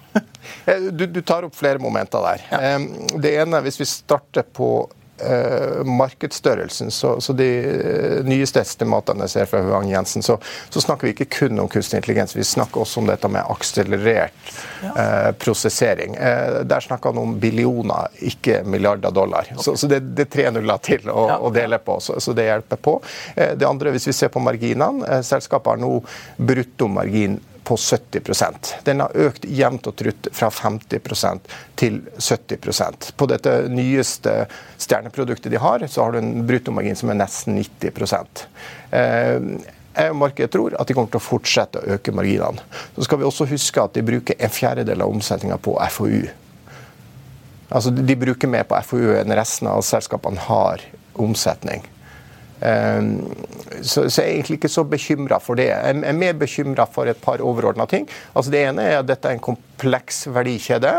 Du, 0.67 1.05
du, 1.07 1.21
tar 1.23 1.45
opp 1.47 1.55
flere 1.55 1.79
momenter 1.79 2.25
der. 2.25 2.41
Ja. 2.51 2.71
Det 3.23 3.31
ene, 3.39 3.61
hvis 3.63 3.77
vi 3.79 3.87
starter 3.87 4.43
på 4.43 4.89
eh, 5.25 5.85
markedsstørrelsen, 5.85 6.91
så, 6.91 7.15
så, 7.21 7.35
de 7.37 7.49
eh, 7.59 8.17
nyeste 8.27 8.63
estimatene 8.63 9.27
jeg 9.27 9.35
ser 9.35 9.51
fra 9.51 9.63
Huang 9.65 9.91
Jensen, 9.91 10.25
så, 10.27 10.39
så, 10.69 10.81
snakker 10.81 11.09
vi 11.09 11.15
ikke 11.15 11.29
kun 11.39 11.61
om 11.63 11.69
kunstig 11.71 12.01
intelligens, 12.01 12.37
vi 12.37 12.47
snakker 12.47 12.85
også 12.85 13.03
om 13.03 13.11
dette 13.11 13.31
med 13.33 13.45
akselerert 13.53 14.55
eh, 14.91 15.31
prosessering. 15.41 16.17
Eh, 16.17 16.61
der 16.69 16.87
snakker 16.87 17.13
han 17.13 17.23
om 17.23 17.37
billioner, 17.41 18.09
ikke 18.33 18.63
milliarder 18.65 19.11
dollar. 19.15 19.49
Okay. 19.51 19.65
Så, 19.65 19.77
så, 19.77 19.91
det, 19.91 20.01
det 20.17 20.29
er 20.29 20.33
tre 20.33 20.49
nuller 20.55 20.83
til 20.85 21.11
å, 21.11 21.27
ja. 21.35 21.39
å 21.39 21.53
dele 21.55 21.81
på, 21.85 22.01
så, 22.01 22.19
så, 22.21 22.35
det 22.37 22.49
hjelper 22.49 22.81
på. 22.81 22.99
Eh, 23.35 23.55
det 23.59 23.69
andre, 23.69 23.95
hvis 23.95 24.11
vi 24.11 24.17
ser 24.17 24.33
på 24.33 24.43
marginene, 24.45 25.07
eh, 25.07 25.23
selskapet 25.27 25.75
har 25.75 25.83
nå 25.83 25.95
bruttomargin 26.51 27.39
på 27.71 27.77
70 27.79 28.83
Den 28.85 29.05
har 29.05 29.15
økt 29.15 29.45
jevnt 29.47 29.87
og 29.87 29.95
trutt 30.01 30.29
fra 30.35 30.51
50% 30.51 31.53
til 31.79 32.01
70% 32.19 33.13
På 33.17 33.29
dette 33.31 33.53
nyeste 33.71 34.35
stjerneproduktet 34.75 35.53
de 35.53 35.61
har, 35.63 35.87
så 35.87 36.03
har 36.03 36.13
du 36.13 36.19
en 36.19 36.47
bruttomargin 36.47 36.99
som 36.99 37.13
er 37.13 37.21
nesten 37.21 37.61
90 37.61 37.93
eh, 38.91 39.39
jeg 39.91 40.13
og 40.15 40.19
markedet 40.19 40.51
tror 40.55 40.75
at 40.79 40.89
de 40.89 40.95
kommer 40.97 41.11
til 41.13 41.19
å 41.21 41.25
fortsette 41.25 41.81
å 41.81 41.97
øke 41.97 42.15
marginene. 42.15 42.63
Så 42.95 43.07
skal 43.07 43.21
vi 43.21 43.27
også 43.27 43.47
huske 43.51 43.83
at 43.83 43.95
de 43.97 44.05
bruker 44.07 44.39
en 44.39 44.53
fjerdedel 44.55 45.03
av 45.03 45.11
omsetninga 45.11 45.59
på 45.63 45.75
FoU. 45.95 46.29
Altså, 47.71 47.91
de 47.95 48.17
bruker 48.19 48.51
mer 48.51 48.67
på 48.71 48.79
FoU 48.87 49.17
enn 49.19 49.35
resten 49.39 49.71
av 49.71 49.83
selskapene 49.87 50.47
har 50.47 50.83
omsetning. 51.21 51.83
Ehm, 52.61 53.15
så, 53.83 54.11
så, 54.11 54.23
jeg 54.23 54.27
er 54.27 54.35
egentlig 54.35 54.59
ikke 54.61 54.73
så 54.73 54.85
bekymra 54.85 55.41
for 55.43 55.61
det. 55.61 55.71
Jeg 55.71 56.03
er 56.05 56.19
mer 56.19 56.37
bekymra 56.41 56.87
for 56.91 57.09
et 57.11 57.21
par 57.23 57.43
overordna 57.45 57.87
ting. 57.91 58.09
Altså 58.35 58.53
det 58.53 58.65
ene 58.69 58.85
er 58.85 59.01
at 59.01 59.09
dette 59.09 59.29
er 59.29 59.39
en 59.39 59.47
kompleks 59.51 60.27
verdikjede. 60.29 60.99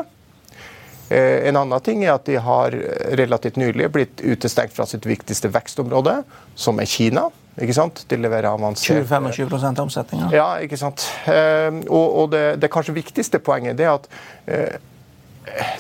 Eh, 1.12 1.48
en 1.50 1.60
annen 1.62 1.86
ting 1.86 2.06
er 2.06 2.16
at 2.16 2.26
de 2.30 2.40
har 2.42 2.76
relativt 3.20 3.60
nylig 3.62 3.92
blitt 3.94 4.24
utestengt 4.24 4.74
fra 4.74 4.88
sitt 4.90 5.06
viktigste 5.06 5.52
vekstområde, 5.54 6.22
som 6.56 6.82
er 6.82 6.90
Kina. 6.90 7.28
Ikke 7.62 7.76
sant? 7.76 8.06
De 8.08 8.16
leverer 8.16 8.48
avansert 8.48 9.04
20-25 9.10 9.66
av 9.68 9.84
omsetninga. 9.84 10.30
Ja, 10.34 10.48
ikke 10.64 10.80
sant. 10.80 11.04
Ehm, 11.30 11.84
og, 11.90 12.08
og 12.24 12.32
det, 12.34 12.46
det, 12.64 12.72
kanskje 12.74 12.96
viktigste 12.96 13.42
poenget 13.44 13.84
er 13.84 13.94
at 13.98 14.08
eh, 14.48 14.80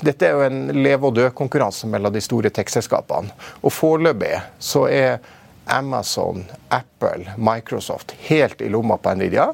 dette 0.04 0.28
er 0.28 0.36
jo 0.36 0.46
en 0.46 0.84
leve 0.84 1.08
og 1.08 1.16
dø-konkurranse 1.16 1.88
mellom 1.90 2.14
de 2.14 2.22
store 2.22 2.52
tech-selskapene. 2.54 3.32
Og 3.64 3.74
foreløpig 3.74 4.36
så 4.60 4.88
er 4.92 5.22
Amazon, 5.66 6.46
Apple, 6.70 7.34
Microsoft 7.38 8.16
helt 8.28 8.62
i 8.62 8.70
lomma 8.70 8.98
på 8.98 9.14
Nvidia. 9.16 9.52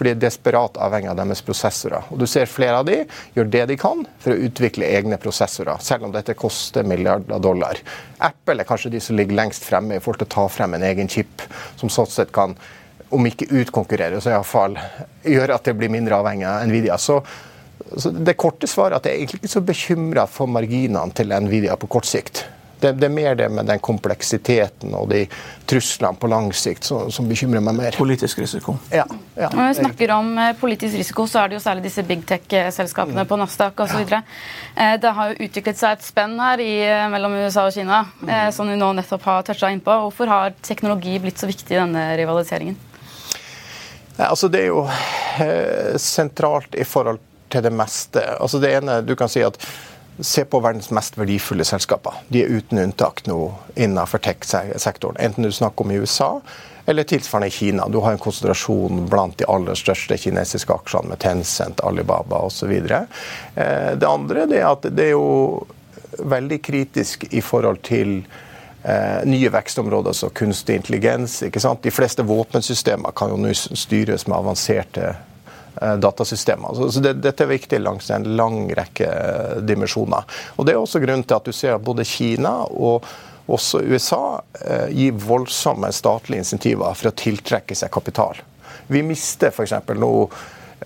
For 0.00 0.08
de 0.08 0.14
er 0.14 0.20
desperat 0.22 0.78
avhengig 0.80 1.10
av 1.12 1.18
deres 1.18 1.42
prosessorer. 1.44 2.06
Og 2.08 2.22
du 2.22 2.24
ser 2.24 2.48
Flere 2.48 2.78
av 2.80 2.86
de 2.88 3.02
gjør 3.34 3.50
det 3.52 3.66
de 3.68 3.74
kan 3.76 3.98
for 4.22 4.32
å 4.32 4.46
utvikle 4.46 4.88
egne 4.88 5.18
prosessorer, 5.20 5.76
selv 5.84 6.06
om 6.06 6.14
dette 6.14 6.32
koster 6.40 6.86
milliarder 6.88 7.42
dollar. 7.44 7.76
Apple 8.16 8.62
er 8.62 8.68
kanskje 8.68 8.94
de 8.94 9.02
som 9.04 9.18
ligger 9.18 9.36
lengst 9.36 9.66
fremme 9.68 9.98
i 9.98 10.00
forhold 10.00 10.22
til 10.22 10.30
å 10.30 10.34
ta 10.38 10.46
frem 10.48 10.78
en 10.78 10.86
egen 10.88 11.12
chip, 11.12 11.44
som 11.76 11.92
sånn 11.92 12.08
sett 12.08 12.32
kan, 12.32 12.56
om 13.12 13.28
ikke 13.28 13.50
utkonkurrere, 13.60 14.22
så 14.24 14.32
iallfall 14.32 14.78
gjøre 15.26 15.60
at 15.60 15.68
det 15.68 15.76
blir 15.76 15.92
mindre 15.92 16.16
avhengig 16.22 16.48
av 16.48 16.64
Nvidia. 16.70 16.96
Så, 16.96 17.18
så 17.92 18.14
det 18.16 18.38
korte 18.40 18.70
svaret 18.72 18.96
er 18.96 19.02
at 19.02 19.10
jeg 19.10 19.18
er 19.18 19.20
egentlig 19.20 19.42
ikke 19.42 19.52
så 19.52 19.64
bekymra 19.68 20.24
for 20.32 20.48
marginene 20.48 21.12
til 21.12 21.36
Nvidia 21.44 21.76
på 21.76 21.92
kort 21.92 22.08
sikt. 22.08 22.46
Det, 22.80 22.92
det, 22.96 23.06
er 23.06 23.12
mer 23.12 23.34
det 23.38 23.48
med 23.52 23.68
den 23.68 23.80
kompleksiteten 23.84 24.94
og 24.96 25.10
de 25.12 25.24
truslene 25.68 26.16
på 26.20 26.30
lang 26.32 26.50
sikt 26.56 26.88
som, 26.88 27.10
som 27.12 27.28
bekymrer 27.28 27.62
meg 27.64 27.76
mer. 27.76 27.98
Politisk 27.98 28.40
risiko. 28.40 28.76
Ja, 28.90 29.04
ja. 29.36 29.50
Når 29.52 29.68
vi 29.68 29.78
snakker 29.82 30.14
om 30.16 30.32
eh, 30.38 30.52
politisk 30.60 30.96
risiko, 30.98 31.26
så 31.30 31.42
er 31.42 31.50
det 31.50 31.58
jo 31.58 31.62
særlig 31.64 31.84
disse 31.86 32.04
big 32.08 32.24
tech-selskapene 32.28 33.24
mm. 33.24 33.30
på 33.30 33.40
Nasdaq 33.40 33.84
osv. 33.84 34.04
Ja. 34.08 34.22
Eh, 34.74 34.96
det 35.02 35.14
har 35.16 35.32
jo 35.32 35.48
utviklet 35.48 35.80
seg 35.80 35.98
et 35.98 36.06
spenn 36.08 36.38
her 36.40 36.64
i, 36.64 36.74
eh, 36.88 37.06
mellom 37.12 37.36
USA 37.40 37.68
og 37.68 37.74
Kina, 37.76 38.04
mm. 38.22 38.36
som 38.56 38.70
vi 38.70 38.78
nå 38.80 38.92
nettopp 38.98 39.28
har 39.28 39.48
toucha 39.48 39.72
innpå. 39.74 40.00
Hvorfor 40.06 40.32
har 40.32 40.56
teknologi 40.64 41.18
blitt 41.22 41.40
så 41.40 41.50
viktig 41.50 41.76
i 41.76 41.82
denne 41.82 42.06
rivaliseringen? 42.20 42.78
Altså, 44.20 44.48
det 44.48 44.64
er 44.64 44.70
jo 44.72 44.84
eh, 45.40 45.96
sentralt 46.00 46.74
i 46.74 46.84
forhold 46.84 47.20
til 47.50 47.64
det 47.64 47.72
meste. 47.74 48.22
Altså, 48.40 48.60
det 48.62 48.74
ene 48.76 49.00
du 49.06 49.14
kan 49.18 49.30
si 49.30 49.42
at 49.44 49.58
Se 50.20 50.44
på 50.44 50.60
verdens 50.60 50.90
mest 50.90 51.18
verdifulle 51.18 51.64
selskaper. 51.64 52.20
De 52.28 52.42
er 52.42 52.52
uten 52.52 52.78
unntak 52.82 53.22
nå 53.26 53.38
innenfor 53.74 54.20
tech-sektoren. 54.24 55.16
Enten 55.20 55.46
du 55.46 55.52
snakker 55.52 55.86
om 55.86 55.94
i 55.94 56.00
USA 56.02 56.40
eller 56.86 57.02
tilsvarende 57.02 57.48
i 57.48 57.50
Kina. 57.50 57.88
Du 57.88 57.98
har 57.98 58.12
en 58.12 58.18
konsentrasjon 58.18 59.06
blant 59.08 59.38
de 59.38 59.46
aller 59.48 59.78
største 59.78 60.16
kinesiske 60.18 60.74
aksjene 60.74 61.12
med 61.12 61.20
Tencent, 61.22 61.80
Alibaba 61.86 62.42
osv. 62.48 62.72
Eh, 62.72 63.92
det 63.96 64.08
andre 64.08 64.46
er 64.48 64.66
at 64.66 64.88
det 64.90 65.10
er 65.10 65.14
jo 65.14 65.66
veldig 66.18 66.58
kritisk 66.62 67.28
i 67.30 67.40
forhold 67.44 67.82
til 67.86 68.16
eh, 68.82 69.22
nye 69.24 69.52
vekstområder 69.52 70.16
som 70.16 70.34
kunstig 70.34 70.80
intelligens. 70.80 71.40
De 71.46 71.94
fleste 71.94 72.26
våpensystemer 72.26 73.14
kan 73.16 73.30
jo 73.30 73.38
nå 73.40 73.54
styres 73.54 74.26
med 74.26 74.40
avanserte 74.40 75.14
datasystemer. 75.96 76.74
Så, 76.74 76.90
så 76.92 77.00
det, 77.04 77.16
dette 77.24 77.44
er 77.44 77.52
viktig 77.52 77.80
langs 77.80 78.10
en 78.10 78.26
lang 78.36 78.62
rekke 78.76 79.08
eh, 79.08 79.56
dimensjoner. 79.66 80.26
Og 80.56 80.66
Det 80.66 80.74
er 80.74 80.80
også 80.80 81.02
grunnen 81.02 81.26
til 81.26 81.38
at 81.38 81.50
du 81.50 81.56
ser 81.56 81.76
at 81.76 81.84
både 81.84 82.06
Kina 82.08 82.54
og 82.70 83.06
også 83.50 83.82
USA 83.82 84.22
eh, 84.60 84.88
gir 84.94 85.18
voldsomme 85.18 85.90
statlige 85.94 86.44
insentiver 86.44 86.94
for 86.94 87.10
å 87.10 87.16
tiltrekke 87.16 87.76
seg 87.76 87.92
kapital. 87.92 88.40
Vi 88.90 89.02
mister 89.06 89.50
f.eks. 89.54 89.76
nå 89.98 90.12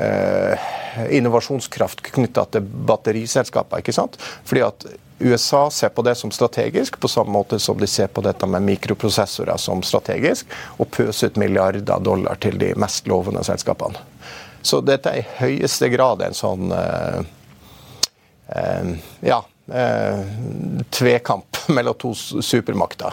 eh, 0.00 0.68
innovasjonskraft 1.16 2.04
knytta 2.12 2.46
til 2.52 2.68
batteriselskaper. 2.88 3.82
ikke 3.82 3.96
sant? 3.96 4.20
Fordi 4.44 4.64
at 4.64 4.86
USA 5.24 5.70
ser 5.70 5.88
på 5.88 6.02
det 6.02 6.14
som 6.14 6.30
strategisk, 6.30 6.98
på 7.00 7.08
samme 7.08 7.30
måte 7.30 7.58
som 7.58 7.78
de 7.80 7.86
ser 7.86 8.10
på 8.10 8.20
dette 8.24 8.46
med 8.50 8.62
mikroprosessorer 8.66 9.56
som 9.56 9.82
strategisk, 9.82 10.50
og 10.76 10.90
pøser 10.90 11.30
ut 11.30 11.38
milliarder 11.40 12.02
dollar 12.02 12.40
til 12.42 12.58
de 12.58 12.72
mest 12.80 13.06
lovende 13.08 13.44
selskapene. 13.46 14.02
Så 14.64 14.80
dette 14.80 15.12
er 15.12 15.20
i 15.20 15.32
høyeste 15.42 15.90
grad 15.92 16.22
en 16.24 16.36
sånn 16.36 16.72
eh, 16.72 17.18
eh, 18.48 18.94
ja, 19.28 19.42
eh, 19.68 20.22
tvekamp 20.90 21.58
mellom 21.76 21.98
to 22.00 22.14
supermakter. 22.14 23.12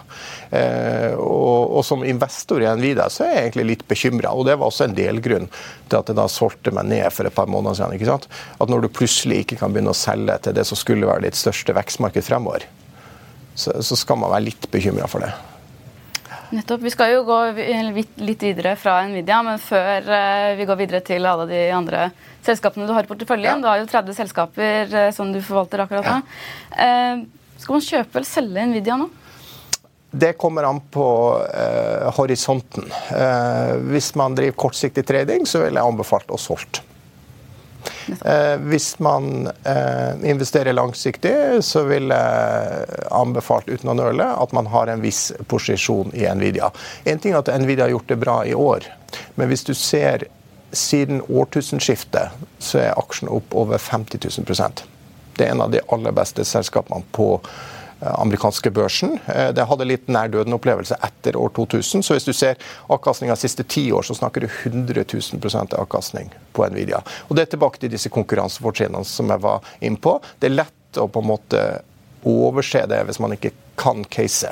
Eh, 0.50 1.12
og, 1.12 1.76
og, 1.76 1.84
som 1.86 2.06
investor 2.08 2.64
i 2.64 2.72
Nvidia 2.72 3.10
så 3.12 3.26
er 3.26 3.34
jeg 3.34 3.44
egentlig 3.50 3.68
litt 3.74 3.86
bekymra. 3.92 4.32
Og 4.32 4.48
det 4.48 4.56
var 4.56 4.72
også 4.72 4.88
en 4.88 4.96
delgrunn 4.96 5.52
til 5.52 6.00
at 6.00 6.12
jeg 6.12 6.20
da 6.22 6.28
solgte 6.32 6.76
meg 6.76 6.88
ned 6.92 7.12
for 7.12 7.28
et 7.28 7.36
par 7.36 7.52
måneder 7.52 7.82
siden. 7.82 8.00
ikke 8.00 8.12
sant? 8.14 8.30
At 8.56 8.72
når 8.72 8.86
du 8.86 8.94
plutselig 9.02 9.44
ikke 9.44 9.60
kan 9.60 9.76
begynne 9.76 9.92
å 9.92 10.02
selge 10.08 10.40
til 10.46 10.56
det 10.56 10.68
som 10.72 10.80
skulle 10.80 11.10
være 11.10 11.28
ditt 11.28 11.40
største 11.40 11.76
vekstmarked 11.76 12.28
fremover, 12.28 12.68
så, 13.60 13.76
så 13.84 14.00
skal 14.00 14.24
man 14.24 14.32
være 14.32 14.48
litt 14.48 14.72
bekymra 14.72 15.12
for 15.12 15.28
det. 15.28 15.36
Nettopp. 16.52 16.82
Vi 16.84 16.92
skal 16.92 17.14
jo 17.14 17.24
gå 17.24 17.38
litt 18.26 18.44
videre 18.44 18.76
fra 18.80 18.98
Nvidia, 19.08 19.40
men 19.48 19.60
før 19.62 20.10
eh, 20.12 20.52
vi 20.60 20.68
går 20.68 20.80
videre 20.82 21.00
til 21.08 21.26
alle 21.28 21.48
de 21.48 21.62
andre 21.72 22.10
selskapene 22.44 22.88
du 22.90 22.92
har 22.96 23.08
i 23.08 23.10
porteføljen 23.12 23.54
ja. 23.54 23.62
Du 23.62 23.70
har 23.70 23.80
jo 23.80 23.88
30 23.88 24.18
selskaper 24.18 24.96
eh, 25.00 25.12
som 25.16 25.32
du 25.32 25.40
forvalter 25.40 25.86
akkurat 25.86 26.10
nå. 26.10 26.20
Ja. 26.20 26.86
Eh, 26.86 27.24
skal 27.62 27.78
man 27.78 27.86
kjøpe 27.86 28.20
eller 28.20 28.28
selge 28.28 28.68
Nvidia 28.68 29.00
nå? 29.00 29.08
Det 30.12 30.34
kommer 30.36 30.68
an 30.68 30.82
på 30.92 31.08
eh, 31.56 32.10
horisonten. 32.18 32.90
Eh, 33.16 33.76
hvis 33.94 34.12
man 34.20 34.36
driver 34.36 34.58
kortsiktig 34.66 35.06
trading, 35.08 35.48
så 35.48 35.64
vil 35.64 35.80
jeg 35.80 35.88
anbefalt 35.88 36.34
å 36.36 36.40
solgt. 36.42 36.82
Eh, 38.26 38.58
hvis 38.58 39.00
man 39.00 39.48
eh, 39.48 40.30
investerer 40.30 40.74
langsiktig, 40.74 41.34
så 41.64 41.84
vil 41.88 42.12
jeg 42.14 43.00
anbefalt 43.12 43.70
uten 43.70 43.92
å 43.92 43.98
nøle 43.98 44.28
at 44.44 44.54
man 44.56 44.70
har 44.74 44.92
en 44.92 45.04
viss 45.04 45.30
posisjon 45.52 46.14
i 46.18 46.28
Nvidia. 46.36 46.72
En 47.06 47.22
ting 47.22 47.36
er 47.36 47.42
at 47.42 47.52
Nvidia 47.62 47.88
har 47.88 47.96
gjort 47.96 48.12
det 48.12 48.20
bra 48.22 48.38
i 48.46 48.56
år, 48.58 48.88
men 49.36 49.52
hvis 49.52 49.66
du 49.68 49.74
ser 49.78 50.28
siden 50.72 51.22
årtusenskiftet, 51.28 52.32
så 52.60 52.80
er 52.80 53.00
aksjen 53.00 53.32
opp 53.32 53.56
over 53.58 53.78
50 53.82 54.22
000% 54.24 54.86
Det 55.36 55.48
er 55.48 55.52
en 55.52 55.64
av 55.66 55.72
de 55.72 55.82
aller 55.92 56.14
beste 56.16 56.46
selskapene 56.48 57.04
på 57.16 57.34
amerikanske 58.02 58.72
børsen. 58.72 59.20
Eh, 59.26 59.50
det 59.54 59.68
hadde 59.70 59.88
litt 59.88 60.10
nær 60.12 60.32
døden-opplevelse 60.34 60.98
etter 61.04 61.38
år 61.38 61.54
2000. 61.56 62.04
Så 62.04 62.18
hvis 62.18 62.28
du 62.28 62.34
ser 62.34 62.60
avkastninga 62.92 63.36
siste 63.40 63.64
ti 63.64 63.88
år, 63.92 64.06
så 64.08 64.18
snakker 64.18 64.46
du 64.46 64.50
100 64.50 65.06
000 65.14 65.78
avkastning 65.78 66.34
på 66.54 66.68
Nvidia. 66.68 67.02
Og 67.28 67.36
det 67.38 67.46
er 67.46 67.54
tilbake 67.56 67.82
til 67.82 67.94
disse 67.94 68.10
konkurransefortrinnene 68.14 69.06
som 69.08 69.30
jeg 69.30 69.44
var 69.44 69.74
inne 69.80 70.02
på. 70.02 70.18
Det 70.40 70.50
er 70.50 70.60
lett 70.64 71.00
å 71.02 71.08
på 71.08 71.24
en 71.24 71.32
måte 71.32 71.66
overse 72.28 72.84
det 72.90 73.00
hvis 73.08 73.20
man 73.22 73.34
ikke 73.34 73.54
kan 73.82 74.04
case. 74.14 74.50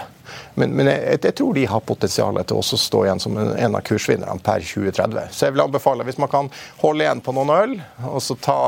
Men, 0.55 0.73
men 0.77 0.89
jeg, 0.89 1.19
jeg, 1.21 1.35
tror 1.37 1.53
de 1.53 1.65
har 1.69 1.81
potensial 1.85 2.37
til 2.47 2.59
å 2.59 2.79
stå 2.81 3.03
igjen 3.05 3.21
som 3.21 3.37
en 3.37 3.77
av 3.77 3.81
kursvinnerne 3.85 4.41
per 4.45 4.63
2030. 4.65 5.33
Så 5.33 5.47
jeg 5.47 5.55
vil 5.55 5.65
anbefale, 5.65 6.05
hvis 6.07 6.19
man 6.21 6.31
kan 6.31 6.49
holde 6.81 7.05
igjen 7.05 7.21
på 7.25 7.33
noen 7.37 7.53
øl, 7.53 7.75
og 8.09 8.21
så 8.25 8.37
ta 8.41 8.59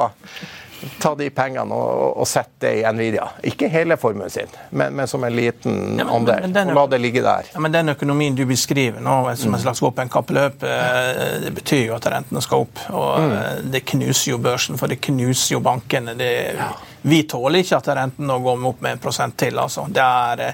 ta 1.02 1.13
de 1.15 1.30
pengene 1.34 1.76
og, 1.76 2.17
og 2.22 2.28
sette 2.30 2.62
det 2.62 2.72
i 2.82 2.84
Nvidia. 2.94 3.26
Ikke 3.50 3.70
hele 3.72 3.98
formuen 3.98 4.30
sin, 4.30 4.50
men, 4.70 4.94
men 4.98 5.10
som 5.10 5.24
en 5.24 5.34
liten 5.36 6.00
ja, 6.00 6.06
andel. 6.06 6.46
og 6.52 6.74
la 6.78 6.86
det 6.94 7.00
ligge 7.02 7.24
der. 7.26 7.50
Ja, 7.54 7.62
men 7.63 7.74
Den 7.74 7.94
økonomien 7.94 8.36
du 8.38 8.44
beskriver 8.50 9.02
nå 9.02 9.15
som 9.39 9.56
en 9.56 9.63
slags 9.63 9.82
våpenkappløp, 9.82 10.63
eh, 10.63 11.32
det 11.46 11.54
betyr 11.58 11.88
jo 11.88 11.96
at 11.98 12.10
rentene 12.13 12.44
skal 12.44 12.67
opp. 12.67 12.84
og 12.89 13.10
mm. 13.22 13.32
Eh, 13.32 13.63
det 13.74 13.84
knuser 13.94 14.34
jo 14.34 14.39
børsen, 14.41 14.78
for 14.78 14.91
det 14.91 15.00
knuser 15.02 15.56
jo 15.56 15.62
bankene. 15.65 16.15
Det, 16.17 16.32
ja. 16.58 16.72
Vi 17.02 17.24
tåler 17.30 17.63
ikke 17.63 17.80
at 17.82 17.89
renten 17.98 18.30
nå 18.30 18.38
går 18.44 18.67
opp 18.70 18.84
med 18.86 18.98
en 18.98 19.02
prosent 19.02 19.38
til. 19.38 19.58
altså. 19.60 19.88
Det 19.89 20.06
er, 20.06 20.46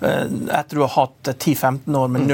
eh, 0.00 0.24
Etter 0.58 0.80
du 0.80 0.86
har 0.86 0.94
hatt 0.96 1.34
10-15 1.36 1.96
år 1.96 2.08
med 2.08 2.26
mm. 2.26 2.28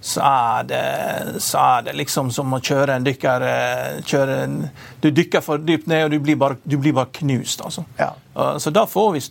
Så 0.00 0.22
er, 0.22 0.68
det, 0.68 1.40
så 1.42 1.58
er 1.58 1.88
det 1.88 1.96
liksom 1.98 2.30
som 2.34 2.52
å 2.54 2.60
kjøre 2.62 2.94
en 2.98 3.06
dykker 3.06 3.46
eh, 3.48 3.96
kjøre 4.06 4.36
en, 4.44 4.60
Du 5.02 5.10
dykker 5.10 5.42
for 5.42 5.58
dypt 5.58 5.90
ned, 5.90 6.04
og 6.06 6.14
du 6.14 6.20
blir 6.22 6.38
bare, 6.38 6.58
du 6.62 6.78
blir 6.78 6.94
bare 6.94 7.10
knust. 7.18 7.64
altså. 7.64 7.84
Ja. 7.98 8.12
Så 8.62 8.70
da 8.70 8.86
får 8.86 9.12
vi 9.16 9.24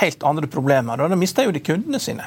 helt 0.00 0.24
andre 0.26 0.46
problemer. 0.50 1.00
og 1.00 1.10
Da 1.10 1.18
mister 1.18 1.46
jo 1.46 1.54
de 1.54 1.62
kundene 1.62 2.00
sine. 2.02 2.26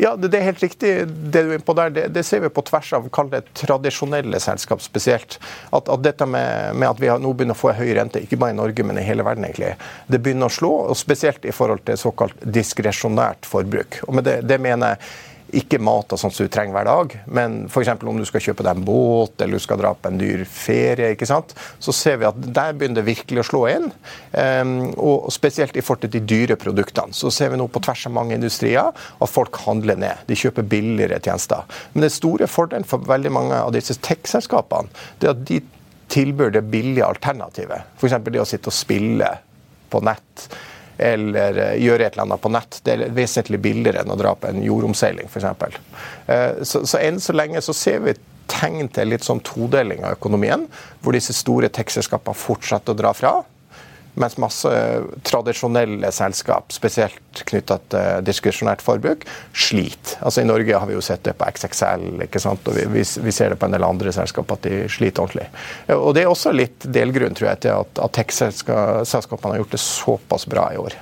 Ja, 0.00 0.14
det, 0.16 0.30
det, 0.32 0.40
er 0.40 0.50
helt 0.50 0.62
riktig. 0.62 0.92
Det 1.32 1.42
du 1.46 1.52
er 1.56 1.64
på 1.64 1.74
der, 1.76 1.92
det, 1.92 2.06
det, 2.14 2.24
ser 2.26 2.42
vi 2.44 2.52
på 2.52 2.64
tvers 2.66 2.92
av 2.96 3.08
kall 3.12 3.30
det 3.32 3.42
tradisjonelle 3.56 4.40
selskap 4.42 4.82
spesielt. 4.84 5.38
At, 5.76 5.88
at 5.92 6.04
dette 6.04 6.28
med, 6.28 6.76
med, 6.76 6.88
at 6.88 7.00
vi 7.02 7.10
har 7.12 7.22
nå 7.22 7.32
begynner 7.36 7.56
å 7.56 7.60
få 7.60 7.74
høy 7.76 7.90
rente, 7.96 8.22
ikke 8.24 8.40
bare 8.40 8.54
i 8.54 8.58
Norge, 8.58 8.84
men 8.86 9.00
i 9.00 9.06
hele 9.06 9.24
verden, 9.26 9.46
egentlig, 9.48 9.74
det 10.12 10.20
begynner 10.24 10.50
å 10.50 10.56
slå. 10.56 10.72
og 10.90 10.98
Spesielt 11.00 11.44
i 11.48 11.54
forhold 11.54 11.84
til 11.88 12.00
såkalt 12.00 12.44
diskresjonært 12.58 13.48
forbruk. 13.48 14.02
Og 14.08 14.18
med 14.18 14.28
det, 14.28 14.40
det 14.48 14.60
mener 14.62 14.96
jeg 14.96 15.34
ikke 15.56 15.78
mat 15.82 16.12
og 16.12 16.20
sånt 16.20 16.34
som 16.36 16.46
du 16.46 16.52
trenger 16.52 16.76
hver 16.76 16.88
dag, 16.88 17.14
men 17.38 17.54
f.eks. 17.70 17.90
om 17.96 18.18
du 18.20 18.26
skal 18.28 18.42
kjøpe 18.44 18.64
deg 18.66 18.76
en 18.76 18.86
båt 18.86 19.40
eller 19.40 19.58
du 19.58 19.64
skal 19.64 19.80
dra 19.80 19.92
på 19.96 20.10
en 20.10 20.18
dyr 20.20 20.44
ferie, 20.48 21.12
ikke 21.14 21.28
sant? 21.28 21.54
så 21.82 21.94
ser 21.94 22.20
vi 22.20 22.28
at 22.28 22.38
der 22.38 22.76
begynner 22.76 23.00
det 23.00 23.06
virkelig 23.06 23.42
å 23.42 23.46
slå 23.50 23.62
inn. 23.70 23.88
Um, 24.32 24.74
og 25.00 25.30
spesielt 25.34 25.76
i 25.76 25.84
forhold 25.84 26.06
til 26.06 26.14
de 26.16 26.22
dyre 26.28 26.58
produktene. 26.60 27.14
Så 27.16 27.30
ser 27.34 27.52
vi 27.52 27.60
nå 27.60 27.68
på 27.72 27.82
tvers 27.84 28.06
av 28.08 28.14
mange 28.16 28.36
industrier 28.36 28.92
at 28.92 29.32
folk 29.32 29.58
handler 29.64 29.98
ned. 30.00 30.26
De 30.28 30.38
kjøper 30.38 30.66
billigere 30.68 31.20
tjenester. 31.22 31.64
Men 31.94 32.06
den 32.06 32.14
store 32.14 32.48
fordelen 32.50 32.86
for 32.88 33.04
veldig 33.08 33.32
mange 33.32 33.58
av 33.62 33.72
disse 33.76 33.96
tech-selskapene 34.04 34.92
det 35.20 35.30
er 35.30 35.34
at 35.34 35.44
de 35.48 35.60
tilbyr 36.12 36.52
det 36.54 36.66
billige 36.70 37.06
alternativet. 37.06 37.92
F.eks. 37.98 38.18
det 38.28 38.42
å 38.42 38.48
sitte 38.48 38.70
og 38.70 38.76
spille 38.76 39.30
på 39.90 40.02
nett 40.04 40.48
eller 40.98 41.58
eh, 41.62 41.74
gjøre 41.82 42.06
et 42.06 42.14
eller 42.14 42.26
annet 42.26 42.42
på 42.44 42.52
nett. 42.52 42.80
Det 42.84 42.94
er 42.94 43.12
vesentlig 43.16 43.60
billigere 43.64 44.04
enn 44.04 44.14
å 44.14 44.18
dra 44.18 44.34
på 44.38 44.50
en 44.50 44.62
jordomseiling, 44.64 45.28
f.eks. 45.30 45.78
Eh, 46.26 46.62
så, 46.62 46.84
så 46.86 47.02
enn 47.02 47.20
så 47.22 47.36
lenge 47.36 47.62
så 47.64 47.74
ser 47.76 48.02
vi 48.06 48.16
tegn 48.50 48.88
til 48.94 49.10
litt 49.10 49.26
sånn 49.26 49.42
todeling 49.46 50.04
av 50.06 50.16
økonomien, 50.18 50.66
hvor 51.02 51.16
disse 51.16 51.34
store 51.36 51.70
tekstselskapene 51.72 52.38
fortsetter 52.38 52.94
å 52.94 53.00
dra 53.00 53.12
fra. 53.16 53.34
Mens 54.16 54.38
masse 54.40 54.70
tradisjonelle 55.28 56.08
selskap, 56.14 56.72
spesielt 56.72 57.42
knytta 57.50 57.76
til 57.92 58.22
diskursjonært 58.24 58.80
forbruk, 58.84 59.26
sliter. 59.52 60.16
Altså 60.24 60.40
I 60.40 60.48
Norge 60.48 60.78
har 60.80 60.88
vi 60.88 60.96
jo 60.96 61.02
sett 61.04 61.24
det 61.26 61.34
på 61.36 61.48
XXL, 61.52 62.22
ikke 62.24 62.40
sant? 62.40 62.64
og 62.64 62.78
vi, 62.78 63.02
vi, 63.02 63.34
ser 63.34 63.52
det 63.52 63.58
på 63.60 63.68
en 63.68 63.76
del 63.76 63.84
andre 63.84 64.14
selskap 64.16 64.54
at 64.56 64.64
de 64.64 64.86
sliter 64.92 65.26
ordentlig. 65.26 65.50
Og 65.92 66.14
Det 66.16 66.24
er 66.24 66.30
også 66.32 66.54
litt 66.56 66.86
delgrunn 66.96 67.36
tror 67.36 67.50
jeg, 67.50 67.62
til 67.66 67.76
at, 67.76 68.00
at 68.06 68.16
tech-selskapene 68.16 69.52
har 69.52 69.60
gjort 69.60 69.76
det 69.76 69.82
såpass 69.84 70.48
bra 70.48 70.70
i 70.72 70.80
år. 70.80 70.96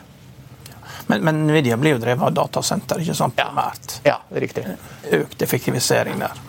Men, 1.06 1.22
men 1.22 1.46
Nvidia 1.46 1.76
blir 1.78 1.94
jo 1.94 2.02
drevet 2.02 2.26
av 2.26 2.34
datasenter, 2.34 3.02
ikke 3.04 3.14
sant? 3.14 3.38
primært. 3.38 4.00
Ja, 4.02 4.18
ja 4.18 4.42
riktig. 4.42 4.66
Økt 5.20 5.46
effektivisering 5.46 6.18
der. 6.22 6.42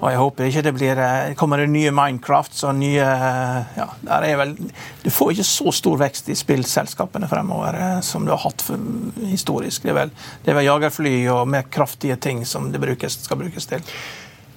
Og 0.00 0.08
jeg 0.08 0.20
håper 0.20 0.46
ikke 0.48 0.62
det 0.64 0.72
blir 0.76 1.00
eh, 1.04 1.32
Kommer 1.38 1.60
det 1.60 1.68
nye 1.72 1.92
Minecrafts 1.94 2.64
og 2.68 2.78
nye 2.78 3.04
eh, 3.04 3.74
ja, 3.76 3.86
der 4.06 4.26
er 4.30 4.38
vel, 4.40 4.54
Du 5.04 5.10
får 5.12 5.34
ikke 5.34 5.48
så 5.48 5.74
stor 5.76 6.00
vekst 6.00 6.30
i 6.32 6.36
spillselskapene 6.38 7.28
fremover 7.28 7.76
eh, 7.76 7.98
som 8.04 8.24
du 8.24 8.32
har 8.32 8.40
hatt 8.46 8.64
for, 8.64 8.80
historisk. 9.28 9.84
Det 9.84 9.92
er, 9.92 9.98
vel, 9.98 10.14
det 10.44 10.52
er 10.52 10.60
vel 10.60 10.68
jagerfly 10.70 11.14
og 11.34 11.44
mer 11.52 11.68
kraftige 11.72 12.16
ting 12.16 12.46
som 12.48 12.70
det 12.72 12.80
brukes, 12.82 13.20
skal 13.26 13.40
brukes 13.42 13.68
til. 13.68 13.84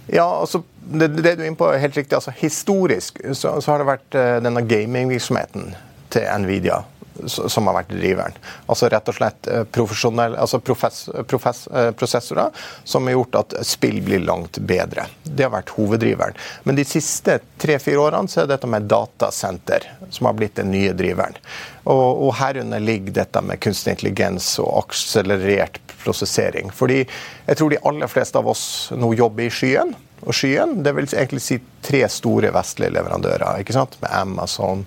Ja, 0.08 0.28
altså, 0.28 0.64
det, 0.80 1.12
det 1.20 1.36
du 1.38 1.44
er 1.44 1.48
inne 1.48 1.60
på 1.60 1.68
er 1.72 1.84
helt 1.84 2.00
riktig. 2.00 2.16
Altså, 2.16 2.34
historisk 2.40 3.20
så, 3.34 3.58
så 3.60 3.72
har 3.72 3.84
det 3.84 3.92
vært 3.92 4.20
denne 4.44 4.64
gamingvirksomheten 4.68 5.74
til 6.14 6.28
Nvidia 6.44 6.84
som 7.26 7.68
har 7.68 7.78
vært 7.78 7.94
driveren. 7.94 8.38
Altså 8.66 8.90
rett 8.92 9.10
og 9.10 9.18
slett 9.18 9.50
eh, 9.52 9.64
profesjonelle, 9.76 10.40
altså 10.40 10.60
profess, 10.64 11.06
profess, 11.30 11.66
eh, 11.68 11.92
prosessorer 11.98 12.66
som 12.84 13.08
har 13.08 13.18
gjort 13.18 13.40
at 13.42 13.56
spill 13.68 14.02
blir 14.06 14.24
langt 14.26 14.58
bedre. 14.58 15.08
Det 15.24 15.46
har 15.46 15.54
vært 15.54 15.74
hoveddriveren. 15.78 16.38
Men 16.64 16.80
de 16.80 16.86
siste 16.88 17.40
tre-fire 17.62 18.02
årene 18.02 18.32
så 18.32 18.44
er 18.44 18.52
dette 18.54 18.70
med 18.70 18.90
datasenter 18.92 19.88
som 20.10 20.30
har 20.30 20.38
blitt 20.40 20.58
den 20.60 20.72
nye 20.74 20.94
driveren. 20.98 21.38
Og, 21.84 22.28
og 22.28 22.36
herunder 22.40 22.84
ligger 22.84 23.20
dette 23.22 23.44
med 23.44 23.62
kunstig 23.64 23.98
intelligens 23.98 24.56
og 24.64 24.86
akselerert 24.86 25.82
prosessering. 26.04 26.72
Fordi 26.74 27.04
jeg 27.04 27.60
tror 27.60 27.72
de 27.72 27.82
aller 27.88 28.12
fleste 28.12 28.40
av 28.40 28.50
oss 28.52 28.66
nå 28.96 29.14
jobber 29.20 29.48
i 29.48 29.54
skyen. 29.54 29.94
Og 30.24 30.36
skyen 30.36 30.78
det 30.84 30.94
vil 30.96 31.10
egentlig 31.12 31.44
si 31.44 31.60
tre 31.84 32.06
store 32.12 32.54
vestlige 32.56 32.96
leverandører, 32.96 33.60
ikke 33.64 33.76
sant? 33.76 33.98
med 34.04 34.14
Amazon, 34.16 34.86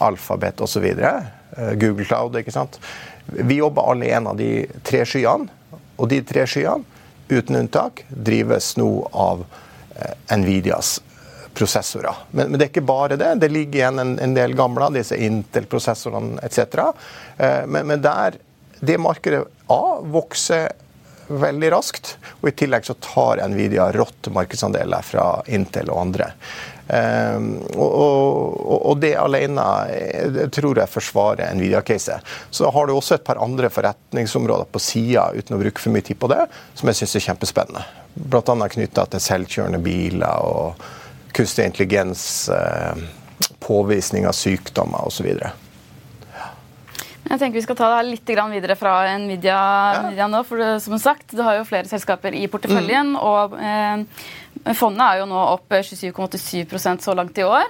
Alphabet 0.00 0.62
osv. 0.64 0.86
Eh, 1.56 1.72
Google 1.72 2.04
Cloud. 2.04 2.36
ikke 2.36 2.52
sant? 2.52 2.80
Vi 3.26 3.60
jobber 3.60 3.90
alle 3.90 4.06
i 4.06 4.10
en 4.10 4.26
av 4.26 4.36
de 4.36 4.66
tre 4.82 5.04
skyene. 5.04 5.48
Og 5.98 6.08
de 6.08 6.20
tre 6.22 6.46
skyene, 6.46 6.84
uten 7.28 7.58
unntak, 7.58 8.04
drives 8.08 8.76
nå 8.78 8.90
av 9.12 9.44
eh, 9.96 10.36
Nvidias 10.36 10.98
prosessorer. 11.58 12.14
Men, 12.30 12.50
men, 12.50 12.58
det 12.58 12.68
er 12.68 12.72
ikke 12.72 12.86
bare 12.86 13.18
det. 13.18 13.34
Det 13.42 13.50
ligger 13.50 13.80
igjen 13.80 13.98
en, 13.98 14.18
en 14.22 14.34
del 14.36 14.54
gamle 14.58 14.92
disse 14.94 15.16
Intel-prosessorene 15.16 16.38
etc. 16.46 16.84
Eh, 17.36 17.64
men, 17.66 17.88
men 17.90 18.04
der 18.04 18.38
det 18.78 18.98
markedet 19.02 19.42
A 19.74 19.98
vokser 20.06 20.70
veldig 21.28 21.70
raskt, 21.74 22.14
og 22.40 22.48
i 22.48 22.54
tillegg 22.56 22.86
så 22.86 22.94
tar 23.04 23.42
Nvidia 23.50 23.90
rått 23.92 24.30
markedsandeler 24.32 25.04
fra 25.04 25.26
Intel 25.52 25.90
og 25.92 26.00
andre. 26.06 26.30
Um, 26.88 27.58
og, 27.76 27.90
og, 27.92 28.76
og, 28.78 28.94
det 29.02 29.10
alene 29.20 29.64
tror 30.54 30.80
jeg 30.80 30.88
forsvarer 30.88 31.52
Nvidia-case. 31.58 32.16
Så 32.50 32.70
har 32.72 32.88
du 32.88 32.94
også 32.94 33.18
et 33.18 33.26
par 33.26 33.40
andre 33.44 33.68
forretningsområder 33.72 34.70
på 34.72 34.80
sida, 34.80 35.28
uten 35.36 35.58
å 35.58 35.60
bruke 35.60 35.84
for 35.84 35.92
mye 35.92 36.06
tid 36.06 36.20
på 36.20 36.32
det, 36.32 36.46
som 36.78 36.88
jeg 36.88 37.02
syns 37.02 37.18
er 37.20 37.26
kjempespennende. 37.28 37.84
Bl.a. 38.18 38.56
knytta 38.72 39.04
til 39.12 39.24
selvkjørende 39.26 39.82
biler 39.84 40.48
og 40.48 40.88
kunstig 41.36 41.68
intelligens, 41.68 42.24
uh, 42.48 42.96
påvisning 43.62 44.24
av 44.26 44.36
sykdommer 44.36 45.10
osv. 45.10 45.28
Jeg 47.28 47.40
tenker 47.40 47.58
Vi 47.58 47.64
skal 47.66 47.76
ta 47.76 47.88
det 47.92 48.08
litt 48.08 48.30
videre 48.54 48.76
fra 48.78 48.94
Nvidia, 49.20 49.58
ja. 49.92 50.02
Nvidia 50.06 50.28
nå. 50.32 50.42
for 50.48 50.80
som 50.80 50.98
sagt, 50.98 51.34
Du 51.36 51.42
har 51.44 51.58
jo 51.58 51.66
flere 51.68 51.88
selskaper 51.88 52.32
i 52.32 52.46
porteføljen. 52.48 53.12
Mm. 53.12 53.18
og 53.20 53.58
eh, 53.60 54.04
Fondet 54.78 55.04
er 55.04 55.20
jo 55.22 55.28
nå 55.30 55.38
opp 55.54 55.72
27,87% 55.72 57.04
så 57.04 57.14
langt 57.16 57.38
i 57.38 57.46
år. 57.46 57.68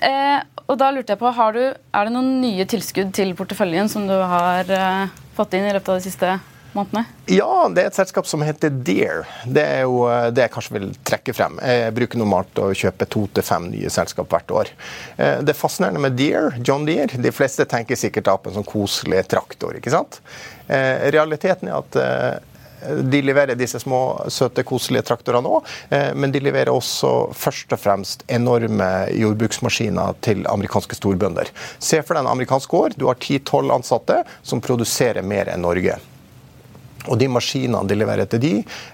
Eh, 0.00 0.38
og 0.66 0.78
da 0.80 0.88
lurte 0.92 1.12
jeg 1.12 1.20
på, 1.20 1.32
du, 1.52 1.64
Er 1.68 2.08
det 2.08 2.14
noen 2.14 2.40
nye 2.40 2.64
tilskudd 2.68 3.12
til 3.14 3.34
porteføljen 3.36 3.90
som 3.92 4.06
du 4.08 4.14
har 4.16 4.70
eh, 4.72 5.12
fått 5.36 5.58
inn 5.58 5.68
i 5.68 5.74
løpet 5.74 5.92
av 5.92 6.00
de 6.00 6.06
siste 6.06 6.38
månedene? 6.72 7.04
Ja, 7.30 7.68
det 7.72 7.84
er 7.84 7.90
et 7.90 7.98
selskap 7.98 8.26
som 8.28 8.42
heter 8.44 8.72
Deer. 8.72 9.26
Det 9.44 9.62
er 9.62 9.82
jo 9.84 10.06
eh, 10.08 10.30
det 10.34 10.46
jeg 10.46 10.54
kanskje 10.54 10.76
vil 10.78 10.88
trekke 11.06 11.34
frem. 11.36 11.58
Jeg 11.60 11.94
bruker 11.96 12.20
normalt 12.20 12.62
å 12.62 12.70
kjøpe 12.76 13.08
to 13.12 13.26
til 13.36 13.46
fem 13.46 13.68
nye 13.72 13.92
selskap 13.92 14.30
hvert 14.32 14.54
år. 14.62 14.72
Eh, 15.16 15.42
det 15.44 15.56
fascinerende 15.58 16.02
med 16.02 16.16
Deer, 16.18 16.56
John 16.64 16.86
Deere 16.88 17.20
De 17.22 17.34
fleste 17.34 17.68
tenker 17.68 17.98
sikkert 17.98 18.30
da 18.30 18.38
på 18.38 18.50
en 18.50 18.60
sånn 18.60 18.68
koselig 18.68 19.26
traktor. 19.32 19.76
ikke 19.76 19.92
sant? 19.92 20.22
Eh, 20.66 21.10
realiteten 21.12 21.68
er 21.68 21.82
at 21.82 22.00
de 23.02 23.22
leverer 23.22 23.58
disse 23.58 23.80
små, 23.82 24.00
søte, 24.32 24.64
koselige 24.66 25.06
traktorene 25.08 25.50
òg, 25.58 25.68
men 26.18 26.32
de 26.34 26.40
leverer 26.42 26.72
også 26.72 27.10
først 27.36 27.74
og 27.74 27.80
fremst 27.80 28.24
enorme 28.32 28.88
jordbruksmaskiner 29.14 30.16
til 30.24 30.46
amerikanske 30.50 30.98
storbønder. 30.98 31.50
Se 31.78 32.00
for 32.02 32.16
deg 32.16 32.24
en 32.24 32.32
amerikansk 32.32 32.72
gård. 32.72 32.96
Du 32.98 33.08
har 33.10 33.20
10-12 33.20 33.74
ansatte 33.74 34.22
som 34.42 34.62
produserer 34.64 35.22
mer 35.26 35.52
enn 35.52 35.64
Norge. 35.64 35.98
Og 37.10 37.18
de 37.18 37.28
maskinene 37.30 37.82
de 37.90 37.98
leverer 37.98 38.28
til 38.30 38.42
de, 38.42 38.52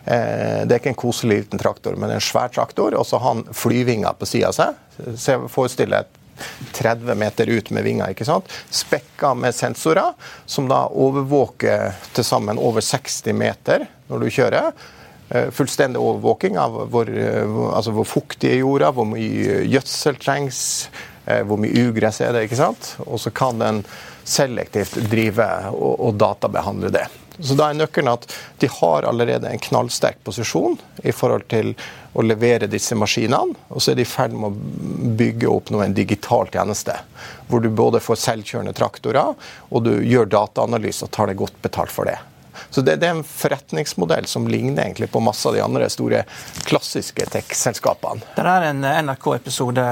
eh, 0.09 0.65
det 0.65 0.73
er 0.73 0.81
ikke 0.81 0.95
en 0.95 1.03
koselig 1.03 1.43
liten 1.43 1.61
traktor, 1.61 1.97
men 1.97 2.11
en 2.11 2.25
svær 2.25 2.49
traktor. 2.49 2.95
Og 2.97 3.05
så 3.07 3.21
har 3.21 3.35
han 3.35 3.45
flyvinger 3.53 4.17
på 4.17 4.29
sida 4.29 4.49
av 4.49 4.57
seg. 4.57 5.49
Forestill 5.53 5.93
deg 5.93 6.09
30 6.77 7.19
meter 7.19 7.51
ut 7.51 7.71
med 7.71 7.87
vinger. 7.87 8.13
ikke 8.13 8.27
sant? 8.29 8.49
Spekka 8.71 9.35
med 9.35 9.55
sensorer, 9.55 10.15
som 10.47 10.69
da 10.71 10.87
overvåker 10.89 11.93
til 12.17 12.27
sammen 12.27 12.59
over 12.59 12.85
60 12.85 13.35
meter 13.37 13.89
når 14.09 14.25
du 14.25 14.31
kjører. 14.33 14.73
Eh, 15.29 15.51
fullstendig 15.53 16.01
overvåking 16.01 16.57
av 16.57 16.77
hvor, 16.89 17.09
eh, 17.13 17.57
altså 17.77 17.93
hvor 17.93 18.07
fuktig 18.09 18.49
er 18.49 18.63
jorda, 18.63 18.93
hvor 18.97 19.05
mye 19.05 19.61
gjødsel 19.69 20.17
trengs, 20.17 20.61
eh, 21.27 21.43
hvor 21.45 21.61
mye 21.61 21.89
ugress 21.91 22.23
er 22.25 22.33
det. 22.33 22.47
ikke 22.49 22.63
sant? 22.63 22.95
Og 23.05 23.21
så 23.21 23.31
kan 23.31 23.61
den 23.61 23.83
selektivt 24.25 24.97
drive 25.11 25.49
og, 25.75 26.01
og 26.01 26.17
databehandle 26.21 26.93
det. 26.97 27.07
Så 27.41 27.55
da 27.59 27.69
er 27.71 27.79
nøkkelen 27.79 28.11
at 28.11 28.27
de 28.59 28.71
har 28.73 29.07
allerede 29.07 29.51
en 29.51 29.63
knallsterk 29.63 30.19
posisjon 30.27 30.79
i 31.07 31.15
forhold 31.15 31.47
til 31.53 31.75
å 32.19 32.25
levere 32.25 32.71
disse 32.71 32.97
maskinene. 32.99 33.55
Og 33.71 33.83
så 33.83 33.93
er 33.93 34.01
de 34.01 34.07
i 34.07 34.09
ferd 34.09 34.35
med 34.35 34.51
å 34.51 35.13
bygge 35.19 35.51
opp 35.51 35.71
noe 35.75 35.87
en 35.87 35.95
digital 35.97 36.51
tjeneste. 36.53 36.97
Hvor 37.49 37.63
du 37.63 37.71
både 37.71 38.03
får 38.03 38.23
selvkjørende 38.25 38.75
traktorer, 38.77 39.37
og 39.71 39.87
du 39.87 39.95
gjør 40.03 40.31
dataanalyse 40.35 41.07
og 41.07 41.15
tar 41.15 41.31
deg 41.31 41.39
godt 41.41 41.63
betalt 41.65 41.95
for 41.95 42.11
det. 42.11 42.19
Så 42.71 42.81
det, 42.81 42.97
det, 42.97 43.07
er 43.07 43.17
en 43.17 43.25
forretningsmodell 43.25 44.27
som 44.27 44.49
ligner 44.49 44.83
egentlig 44.83 45.11
på 45.11 45.21
masse 45.21 45.49
av 45.49 45.55
de 45.55 45.63
andre 45.65 45.89
store 45.91 46.25
klassiske 46.69 47.27
tech-selskapene. 47.33 48.25
Det 48.37 48.45
er 48.45 48.69
en 48.69 48.85
NRK-episode 48.85 49.85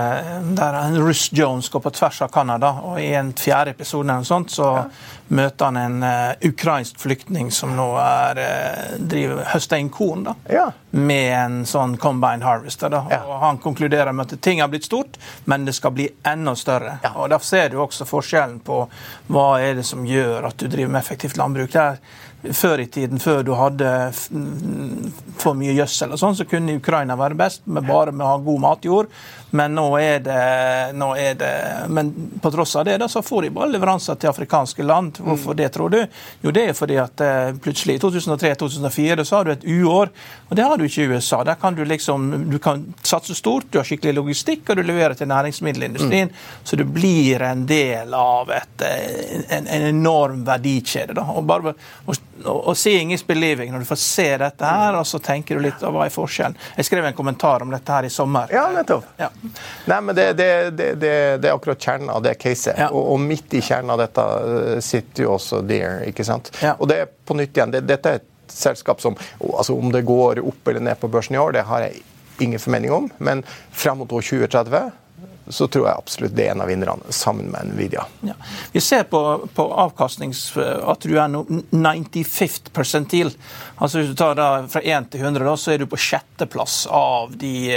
der 0.58 0.78
Russ 1.00 1.28
Jones 1.32 1.68
går 1.72 1.80
på 1.80 1.90
tvers 1.96 2.22
av 2.22 2.32
Canada, 2.34 2.72
og 2.84 3.00
i 3.00 3.12
en 3.16 3.32
fjerde 3.36 3.72
episode 3.76 4.12
eller 4.12 4.28
sånt, 4.28 4.52
så 4.52 4.68
ja. 4.76 4.84
møter 5.28 5.70
han 5.70 5.80
en 5.80 6.04
uh, 6.04 6.48
ukrainsk 6.48 7.00
flyktning 7.00 7.50
som 7.54 7.72
nå 7.76 7.88
er, 8.00 8.42
uh, 8.42 8.98
driver, 9.00 9.42
høster 9.54 9.80
inn 9.80 9.90
korn 9.92 10.26
da, 10.28 10.36
ja. 10.52 10.66
med 10.90 11.32
en 11.38 11.58
sånn 11.68 11.96
combined 12.00 12.44
harvester. 12.44 12.92
Da. 12.92 13.04
Ja. 13.10 13.22
Og 13.24 13.40
Han 13.46 13.60
konkluderer 13.62 14.12
med 14.12 14.32
at 14.32 14.40
ting 14.44 14.60
har 14.60 14.70
blitt 14.72 14.88
stort, 14.88 15.16
men 15.44 15.64
det 15.64 15.76
skal 15.76 15.96
bli 15.96 16.10
enda 16.26 16.56
større. 16.56 16.98
Og 17.14 17.30
Derfor 17.32 17.46
ser 17.46 17.72
du 17.72 17.80
også 17.80 18.06
forskjellen 18.08 18.60
på 18.66 18.84
hva 19.32 19.48
er 19.62 19.80
det 19.80 19.86
som 19.88 20.04
gjør 20.06 20.50
at 20.50 20.60
du 20.60 20.68
driver 20.68 20.92
med 20.92 21.00
effektivt 21.00 21.40
landbruk. 21.40 21.72
Det 21.72 21.82
er 21.82 22.00
før 22.54 22.82
i 22.82 22.86
tiden, 22.86 23.20
før 23.22 23.42
du 23.46 23.54
hadde 23.56 23.90
for 25.40 25.56
mye 25.58 25.74
gjødsel, 25.76 26.14
og 26.14 26.20
sånn, 26.20 26.36
så 26.38 26.46
kunne 26.48 26.76
Ukraina 26.78 27.16
være 27.18 27.38
best 27.38 27.64
med 27.66 27.86
bare 27.88 28.14
med 28.14 28.26
å 28.26 28.34
ha 28.34 28.42
god 28.46 28.62
matjord. 28.66 29.10
Men 29.50 29.74
nå 29.74 29.86
er 29.98 30.20
det, 30.20 30.40
nå 30.98 31.12
er 31.16 31.34
det 31.38 31.52
Men 31.88 32.10
på 32.42 32.50
tross 32.50 32.76
av 32.76 32.84
det 32.84 32.96
da, 32.98 33.08
så 33.08 33.22
får 33.22 33.46
de 33.46 33.50
bare 33.54 33.70
leveranser 33.70 34.18
til 34.18 34.30
afrikanske 34.30 34.82
land. 34.82 35.20
Hvorfor 35.22 35.54
mm. 35.54 35.56
det, 35.60 35.68
tror 35.74 35.92
du? 35.92 36.00
Jo, 36.42 36.50
det 36.50 36.64
er 36.70 36.76
fordi 36.76 36.98
at 37.00 37.22
eh, 37.24 37.52
plutselig, 37.62 37.96
i 37.96 38.02
2003-2004, 38.02 39.24
så 39.24 39.36
har 39.36 39.46
du 39.46 39.52
et 39.54 39.66
uår. 39.66 40.12
Og 40.48 40.58
det 40.58 40.66
har 40.66 40.76
du 40.76 40.86
ikke 40.86 41.06
i 41.06 41.16
USA. 41.16 41.42
Der 41.46 41.58
kan 41.60 41.78
du 41.78 41.84
liksom 41.84 42.50
du 42.50 42.58
kan 42.62 42.84
satse 43.02 43.34
stort, 43.34 43.70
du 43.70 43.78
har 43.80 43.88
skikkelig 43.88 44.16
logistikk, 44.18 44.68
og 44.70 44.80
du 44.80 44.86
leverer 44.86 45.14
til 45.18 45.30
næringsmiddelindustrien. 45.30 46.32
Mm. 46.32 46.62
Så 46.64 46.76
du 46.76 46.84
blir 46.84 47.42
en 47.46 47.66
del 47.66 48.14
av 48.14 48.50
et, 48.54 48.86
eh, 48.86 49.42
en, 49.56 49.66
en 49.66 49.90
enorm 49.92 50.44
verdikjede. 50.46 51.16
Da. 51.16 51.28
Og 51.36 51.46
bare 51.46 51.74
og 52.06 52.16
og 52.44 52.76
seeing 52.76 53.12
is 53.12 53.26
believing. 53.26 53.72
Når 53.72 53.78
du 53.78 53.84
får 53.84 53.96
se 53.96 54.26
dette 54.36 54.64
her, 54.64 54.96
og 54.98 55.06
så 55.06 55.18
tenker 55.22 55.56
du 55.56 55.64
litt 55.66 55.82
hva 55.82 56.04
er 56.04 56.12
forskjellen. 56.12 56.56
Jeg 56.76 56.88
skrev 56.88 57.08
en 57.08 57.16
kommentar 57.16 57.64
om 57.64 57.72
dette 57.72 57.92
her 57.92 58.08
i 58.08 58.10
sommer. 58.12 58.52
Ja, 58.52 58.66
nettopp. 58.74 59.06
Ja. 59.20 59.30
Nei, 59.86 60.00
men 60.00 60.16
det, 60.16 60.26
det, 60.38 60.48
det, 60.78 60.90
det, 61.00 61.12
er 61.48 61.52
akkurat 61.52 61.80
kjernen 61.80 62.10
av 62.10 62.24
det 62.24 62.34
caset. 62.40 62.74
Ja. 62.78 62.88
Og, 62.90 63.12
og, 63.14 63.20
midt 63.22 63.54
i 63.54 63.62
kjernen 63.64 63.92
av 63.94 64.00
dette 64.02 64.24
eh, 64.24 64.80
sitter 64.84 65.26
jo 65.26 65.36
også 65.36 65.62
Deer, 65.66 66.02
ikke 66.10 66.26
sant. 66.26 66.50
Ja. 66.62 66.74
Og 66.80 66.90
det 66.90 67.00
er 67.04 67.14
på 67.28 67.36
nytt 67.38 67.56
igjen, 67.56 67.74
dette 67.76 68.12
er 68.12 68.20
et 68.22 68.32
selskap 68.52 69.00
som 69.02 69.16
altså 69.42 69.74
Om 69.74 69.90
det 69.90 70.04
går 70.06 70.38
opp 70.46 70.68
eller 70.70 70.84
ned 70.86 71.00
på 71.00 71.10
børsen 71.10 71.34
i 71.34 71.40
år, 71.42 71.56
det 71.56 71.66
har 71.66 71.82
jeg 71.86 72.04
ingen 72.44 72.60
formening 72.60 72.92
om, 72.92 73.10
men 73.18 73.42
fram 73.72 73.98
mot 74.02 74.12
år 74.12 74.22
2030 74.22 74.92
så 75.48 75.68
tror 75.70 75.86
jeg 75.86 76.00
absolutt 76.00 76.34
det 76.34 76.46
er 76.46 76.54
en 76.54 76.62
av 76.64 76.70
vinnerne, 76.70 77.12
sammen 77.14 77.50
med 77.52 77.70
Nvidia. 77.70 78.02
Ja. 78.26 78.34
Vi 78.72 78.82
ser 78.82 79.06
på, 79.10 79.20
på 79.54 79.66
avkastnings... 79.84 80.48
at 80.56 81.06
du 81.06 81.14
er 81.14 81.30
no 81.30 81.44
95th 81.70 82.72
percentil. 82.74 83.30
Altså 83.76 84.00
Hvis 84.00 84.10
du 84.10 84.16
tar 84.18 84.34
da 84.38 84.48
fra 84.70 84.82
1 84.82 85.10
til 85.12 85.22
100, 85.22 85.46
da, 85.46 85.54
så 85.60 85.74
er 85.74 85.82
du 85.82 85.86
på 85.90 86.00
sjetteplass 86.00 86.84
av 86.90 87.36
de, 87.38 87.70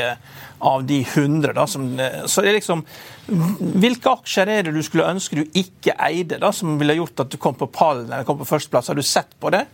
av 0.60 0.84
de 0.88 1.00
100. 1.04 1.54
Da, 1.54 1.66
som, 1.68 1.86
så 2.26 2.44
det 2.44 2.52
er 2.52 2.60
liksom 2.60 2.86
Hvilke 3.30 4.16
aksjer 4.18 4.50
er 4.50 4.64
det 4.66 4.74
du 4.74 4.82
skulle 4.86 5.06
ønske 5.06 5.38
du 5.38 5.58
ikke 5.58 5.94
eide, 6.02 6.40
da, 6.42 6.50
som 6.56 6.80
ville 6.80 6.98
gjort 6.98 7.26
at 7.26 7.30
du 7.30 7.38
kom 7.42 7.58
på 7.60 7.68
pallen 7.70 8.10
eller 8.10 8.26
kom 8.28 8.40
på 8.42 8.48
førsteplass? 8.50 8.90
Har 8.90 8.98
du 8.98 9.06
sett 9.06 9.36
på 9.40 9.52
det? 9.54 9.66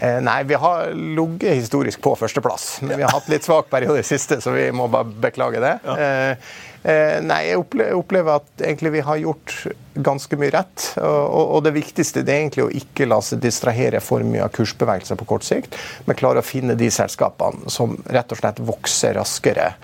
Eh, 0.00 0.18
nei, 0.24 0.42
vi 0.48 0.56
har 0.60 0.92
ligget 0.94 1.54
historisk 1.54 2.00
på 2.04 2.14
førsteplass. 2.16 2.78
Men 2.84 2.96
vi 2.96 3.04
har 3.04 3.12
hatt 3.12 3.28
litt 3.32 3.44
svak 3.44 3.68
periode 3.72 4.00
i 4.00 4.06
siste, 4.06 4.40
så 4.40 4.52
vi 4.54 4.70
må 4.72 4.88
bare 4.92 5.08
beklage 5.28 5.60
det. 5.60 5.74
Ja. 5.84 6.36
Eh, 6.84 7.10
Eh, 7.10 7.18
nei, 7.24 7.40
jeg 7.50 7.60
opplever 7.98 8.38
at 8.38 8.62
egentlig 8.64 8.94
vi 8.94 9.02
har 9.04 9.20
gjort 9.20 9.54
ganske 10.00 10.38
mye 10.40 10.52
rett. 10.54 10.86
Og, 11.02 11.60
det 11.66 11.74
viktigste 11.76 12.24
det 12.24 12.34
er 12.34 12.44
egentlig 12.44 12.66
å 12.66 12.72
ikke 12.82 13.08
la 13.08 13.20
seg 13.24 13.42
distrahere 13.44 14.00
for 14.04 14.24
mye 14.26 14.46
av 14.46 14.54
kursbevegelser 14.56 15.18
på 15.20 15.28
kort 15.28 15.46
sikt, 15.46 15.76
men 16.06 16.18
klare 16.18 16.40
å 16.40 16.46
finne 16.46 16.78
de 16.78 16.88
selskapene 16.92 17.70
som 17.72 17.98
rett 18.08 18.32
og 18.32 18.40
slett 18.40 18.62
vokser 18.64 19.18
raskere 19.20 19.74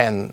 enn 0.00 0.30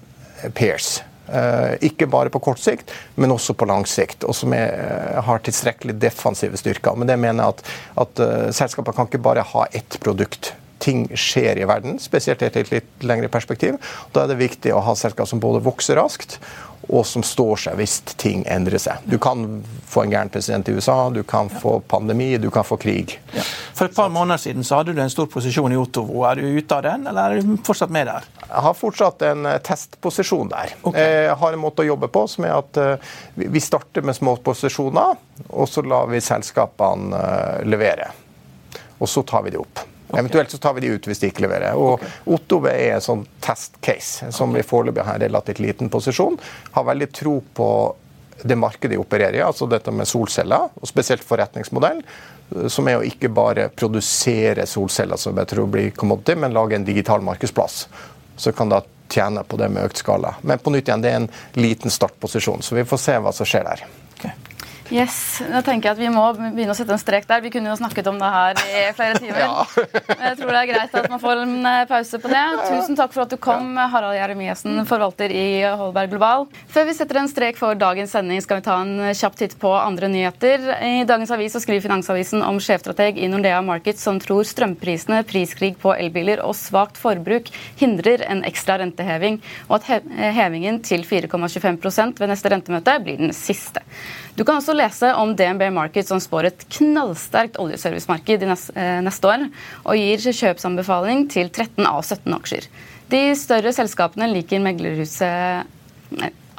peers. 0.56 1.00
Uh, 1.30 1.76
ikke 1.86 2.08
bare 2.10 2.32
på 2.34 2.40
kort 2.42 2.58
sikt, 2.58 2.90
men 3.22 3.30
også 3.30 3.54
på 3.54 3.68
lang 3.70 3.84
sikt. 3.86 4.24
Og 4.26 4.34
som 4.34 4.56
uh, 4.56 5.20
har 5.28 5.44
tilstrekkelig 5.46 5.94
defensive 6.02 6.58
styrker. 6.58 6.96
Men 6.98 7.12
det 7.12 7.20
mener 7.22 7.44
jeg 7.44 7.54
at, 7.54 7.76
at 8.02 8.24
selskaper 8.58 8.98
kan 8.98 9.12
ikke 9.12 9.22
bare 9.22 9.46
ha 9.46 9.68
ett 9.78 10.00
produkt 10.02 10.56
ting 10.80 11.06
skjer 11.18 11.60
i 11.60 11.68
verden, 11.70 12.00
spesielt 12.02 12.42
i 12.44 12.50
et 12.50 12.74
litt 12.74 13.06
lengre 13.06 13.30
perspektiv. 13.32 13.78
Da 14.16 14.24
er 14.24 14.34
det 14.34 14.40
viktig 14.40 14.74
å 14.74 14.84
ha 14.86 14.96
selskap 14.98 15.30
som 15.30 15.42
både 15.44 15.64
vokser 15.66 16.00
raskt, 16.00 16.40
og 16.90 17.06
som 17.06 17.24
står 17.26 17.60
seg 17.64 17.78
hvis 17.78 18.00
ting 18.18 18.42
endrer 18.50 18.82
seg. 18.82 19.04
Du 19.06 19.20
kan 19.22 19.62
få 19.90 20.04
en 20.04 20.14
gæren 20.14 20.32
president 20.34 20.70
i 20.72 20.74
USA, 20.74 20.98
du 21.14 21.22
kan 21.28 21.50
få 21.52 21.78
pandemi, 21.86 22.32
du 22.42 22.50
kan 22.54 22.66
få 22.66 22.80
krig. 22.82 23.18
Ja. 23.36 23.44
For 23.78 23.90
et 23.90 23.96
par 23.96 24.10
måneder 24.14 24.42
siden 24.42 24.66
så 24.66 24.80
hadde 24.80 24.96
du 24.98 25.02
en 25.04 25.14
stor 25.14 25.30
posisjon 25.30 25.74
i 25.76 25.78
Otovo. 25.80 26.24
Er 26.30 26.40
du 26.40 26.48
ute 26.58 26.80
av 26.80 26.86
den, 26.88 27.06
eller 27.12 27.36
er 27.36 27.46
du 27.46 27.60
fortsatt 27.66 27.94
med 27.94 28.10
der? 28.10 28.26
Jeg 28.42 28.66
har 28.66 28.78
fortsatt 28.78 29.28
en 29.30 29.46
eh, 29.52 29.60
testposisjon 29.66 30.50
der. 30.50 30.74
Okay. 30.82 31.14
Jeg 31.30 31.38
har 31.44 31.54
en 31.54 31.62
måte 31.62 31.86
å 31.86 31.90
jobbe 31.92 32.10
på 32.14 32.26
som 32.32 32.48
er 32.50 32.58
at 32.58 32.82
eh, 32.82 33.14
vi 33.46 33.62
starter 33.64 34.06
med 34.06 34.18
små 34.18 34.40
posisjoner, 34.44 35.22
og 35.50 35.70
så 35.70 35.86
lar 35.86 36.10
vi 36.10 36.24
selskapene 36.24 37.22
eh, 37.22 37.70
levere. 37.70 38.10
Og 39.00 39.08
så 39.08 39.24
tar 39.24 39.46
vi 39.46 39.54
de 39.54 39.62
opp. 39.62 39.86
Okay. 40.10 40.20
Eventuelt 40.20 40.52
så 40.52 40.58
tar 40.58 40.74
vi 40.74 40.82
de 40.82 40.94
ut 40.98 41.08
hvis 41.08 41.22
de 41.22 41.30
ikke 41.30 41.46
leverer. 41.46 41.78
Og 41.78 42.00
okay. 42.00 42.12
Ottove 42.34 42.74
er 42.74 42.96
en 42.98 43.06
sånn 43.06 43.24
test 43.46 43.78
case 43.86 44.32
som 44.34 44.50
okay. 44.50 44.64
vi 44.64 44.68
foreløpig 44.68 45.06
har 45.06 45.20
en 45.20 45.26
relativt 45.28 45.62
liten 45.62 45.92
posisjon. 45.94 46.40
Har 46.74 46.88
veldig 46.90 47.10
tro 47.14 47.36
på 47.54 47.70
det 48.42 48.56
markedet 48.56 48.96
de 48.96 49.02
opererer 49.02 49.38
i, 49.38 49.44
altså 49.44 49.68
dette 49.70 49.92
med 49.92 50.08
solceller, 50.08 50.70
og 50.74 50.88
spesielt 50.88 51.26
forretningsmodell, 51.28 52.00
som 52.72 52.88
er 52.88 53.00
å 53.00 53.06
ikke 53.06 53.30
bare 53.36 53.68
produsere 53.70 54.66
solceller 54.70 55.20
som 55.20 55.38
jeg 55.38 55.52
tror 55.52 55.68
blir 55.70 55.92
commodity, 55.92 56.38
men 56.40 56.56
lage 56.56 56.78
en 56.78 56.88
digital 56.88 57.22
markedsplass. 57.26 57.84
Så 58.40 58.56
kan 58.56 58.72
da 58.72 58.82
tjene 59.12 59.44
på 59.44 59.60
det 59.60 59.70
med 59.74 59.90
økt 59.90 60.02
skala. 60.02 60.36
Men 60.42 60.62
på 60.64 60.72
nytt 60.74 60.88
igjen, 60.88 61.04
det 61.04 61.12
er 61.12 61.20
en 61.24 61.32
liten 61.60 61.94
startposisjon, 61.94 62.64
så 62.64 62.80
vi 62.80 62.88
får 62.88 63.04
se 63.04 63.18
hva 63.20 63.36
som 63.36 63.50
skjer 63.50 63.68
der. 63.68 63.84
Okay. 64.16 64.49
Yes, 64.90 65.38
da 65.46 65.60
tenker 65.62 65.92
jeg 65.92 65.94
at 65.94 66.00
Vi 66.02 66.10
må 66.10 66.24
begynne 66.34 66.74
å 66.74 66.78
sette 66.78 66.96
en 66.96 67.02
strek 67.02 67.28
der. 67.30 67.44
Vi 67.46 67.52
kunne 67.54 67.70
jo 67.70 67.78
snakket 67.78 68.08
om 68.10 68.18
det 68.18 68.30
her 68.34 68.62
i 68.66 68.80
flere 68.98 69.20
timer. 69.22 69.42
Ja. 69.44 69.66
jeg 70.26 70.38
tror 70.40 70.50
det 70.50 70.62
er 70.64 70.70
greit 70.72 70.96
at 70.98 71.10
man 71.12 71.22
får 71.22 71.42
en 71.44 71.68
eh, 71.70 71.82
pause 71.90 72.18
på 72.22 72.32
det. 72.32 72.46
Tusen 72.66 72.98
takk 72.98 73.14
for 73.14 73.24
at 73.24 73.34
du 73.34 73.38
kom, 73.42 73.78
Harald 73.78 74.18
Jeremiassen, 74.18 74.80
forvalter 74.90 75.30
i 75.30 75.62
Holberg 75.78 76.10
Global. 76.16 76.48
Før 76.74 76.88
vi 76.90 76.96
setter 76.98 77.20
en 77.22 77.30
strek 77.30 77.60
for 77.60 77.78
dagens 77.78 78.16
sending, 78.16 78.42
skal 78.42 78.62
vi 78.62 78.66
ta 78.66 78.80
en 78.82 79.12
kjapp 79.14 79.38
titt 79.38 79.54
på 79.62 79.74
andre 79.78 80.10
nyheter. 80.10 80.66
I 80.82 81.06
dagens 81.10 81.34
avis 81.38 81.54
så 81.54 81.62
skriver 81.62 81.86
Finansavisen 81.86 82.42
om 82.46 82.58
sjefstrateg 82.64 83.22
i 83.22 83.30
Nordea 83.30 83.62
Markets 83.66 84.02
som 84.08 84.18
tror 84.22 84.42
strømprisene, 84.48 85.22
priskrig 85.30 85.76
på 85.82 85.94
elbiler 85.94 86.42
og 86.42 86.58
svakt 86.58 86.98
forbruk 86.98 87.54
hindrer 87.78 88.26
en 88.26 88.42
ekstra 88.48 88.80
renteheving, 88.82 89.38
og 89.70 89.78
at 89.78 90.10
hevingen 90.40 90.82
til 90.82 91.06
4,25% 91.06 92.18
ved 92.18 92.34
neste 92.34 92.54
rentemøte 92.56 92.98
blir 93.06 93.22
den 93.22 93.38
siste. 93.38 93.86
Du 94.40 94.46
kan 94.48 94.62
også 94.62 94.72
lese 94.72 95.10
om 95.20 95.34
DNB 95.36 95.66
Market 95.76 96.08
som 96.08 96.22
spår 96.24 96.48
et 96.48 96.62
knallsterkt 96.72 97.58
oljeservicemarked 97.60 98.46
eh, 98.48 99.00
neste 99.04 99.28
år, 99.28 99.44
og 99.84 100.00
gir 100.00 100.24
kjøpsanbefaling 100.24 101.26
til 101.34 101.50
13 101.52 101.84
av 101.84 102.00
17 102.06 102.38
aksjer. 102.38 102.70
De 103.12 103.20
større 103.36 103.74
selskapene 103.76 104.30
liker 104.32 104.64
meglerhuset 104.64 105.68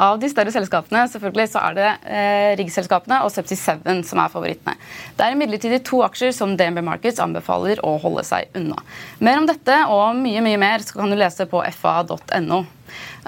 av 0.01 0.19
de 0.21 0.31
større 0.33 0.53
selskapene 0.55 1.05
selvfølgelig, 1.13 1.47
så 1.53 1.63
er 1.69 1.77
det 1.77 1.89
eh, 2.09 2.51
riggselskapene 2.61 3.21
og 3.27 3.33
Subsea7 3.35 4.03
som 4.09 4.23
er 4.23 4.33
favorittene. 4.33 4.77
Det 5.17 5.27
er 5.27 5.37
imidlertid 5.37 5.77
to 5.87 6.01
aksjer 6.07 6.33
som 6.37 6.57
DNB 6.57 6.83
Markets 6.87 7.21
anbefaler 7.23 7.83
å 7.87 7.97
holde 8.01 8.25
seg 8.27 8.49
unna. 8.57 8.81
Mer 9.21 9.43
om 9.43 9.49
dette 9.49 9.77
og 9.93 10.17
mye 10.21 10.45
mye 10.45 10.61
mer 10.61 10.87
så 10.87 10.97
kan 10.99 11.13
du 11.13 11.19
lese 11.21 11.47
på 11.51 11.63
fa.no. 11.77 12.63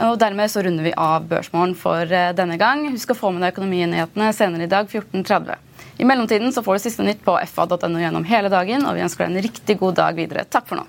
Og 0.02 0.16
Dermed 0.18 0.50
så 0.50 0.62
runder 0.64 0.88
vi 0.88 0.94
av 0.98 1.28
Børsmorgen 1.30 1.76
for 1.78 2.08
eh, 2.08 2.32
denne 2.36 2.56
gang. 2.60 2.86
Husk 2.94 3.12
å 3.12 3.18
få 3.18 3.34
med 3.34 3.44
deg 3.44 3.54
økonominyhetene 3.54 4.32
senere 4.36 4.66
i 4.66 4.72
dag 4.72 4.88
14.30. 4.88 5.68
I 6.02 6.08
mellomtiden 6.08 6.54
så 6.56 6.64
får 6.64 6.78
du 6.78 6.86
siste 6.86 7.06
nytt 7.06 7.20
på 7.24 7.36
fa.no 7.52 8.00
gjennom 8.00 8.26
hele 8.26 8.50
dagen, 8.52 8.88
og 8.88 8.96
vi 8.96 9.04
ønsker 9.04 9.26
deg 9.26 9.36
en 9.36 9.48
riktig 9.50 9.78
god 9.82 10.00
dag 10.00 10.18
videre. 10.18 10.48
Takk 10.48 10.70
for 10.72 10.80
nå. 10.80 10.88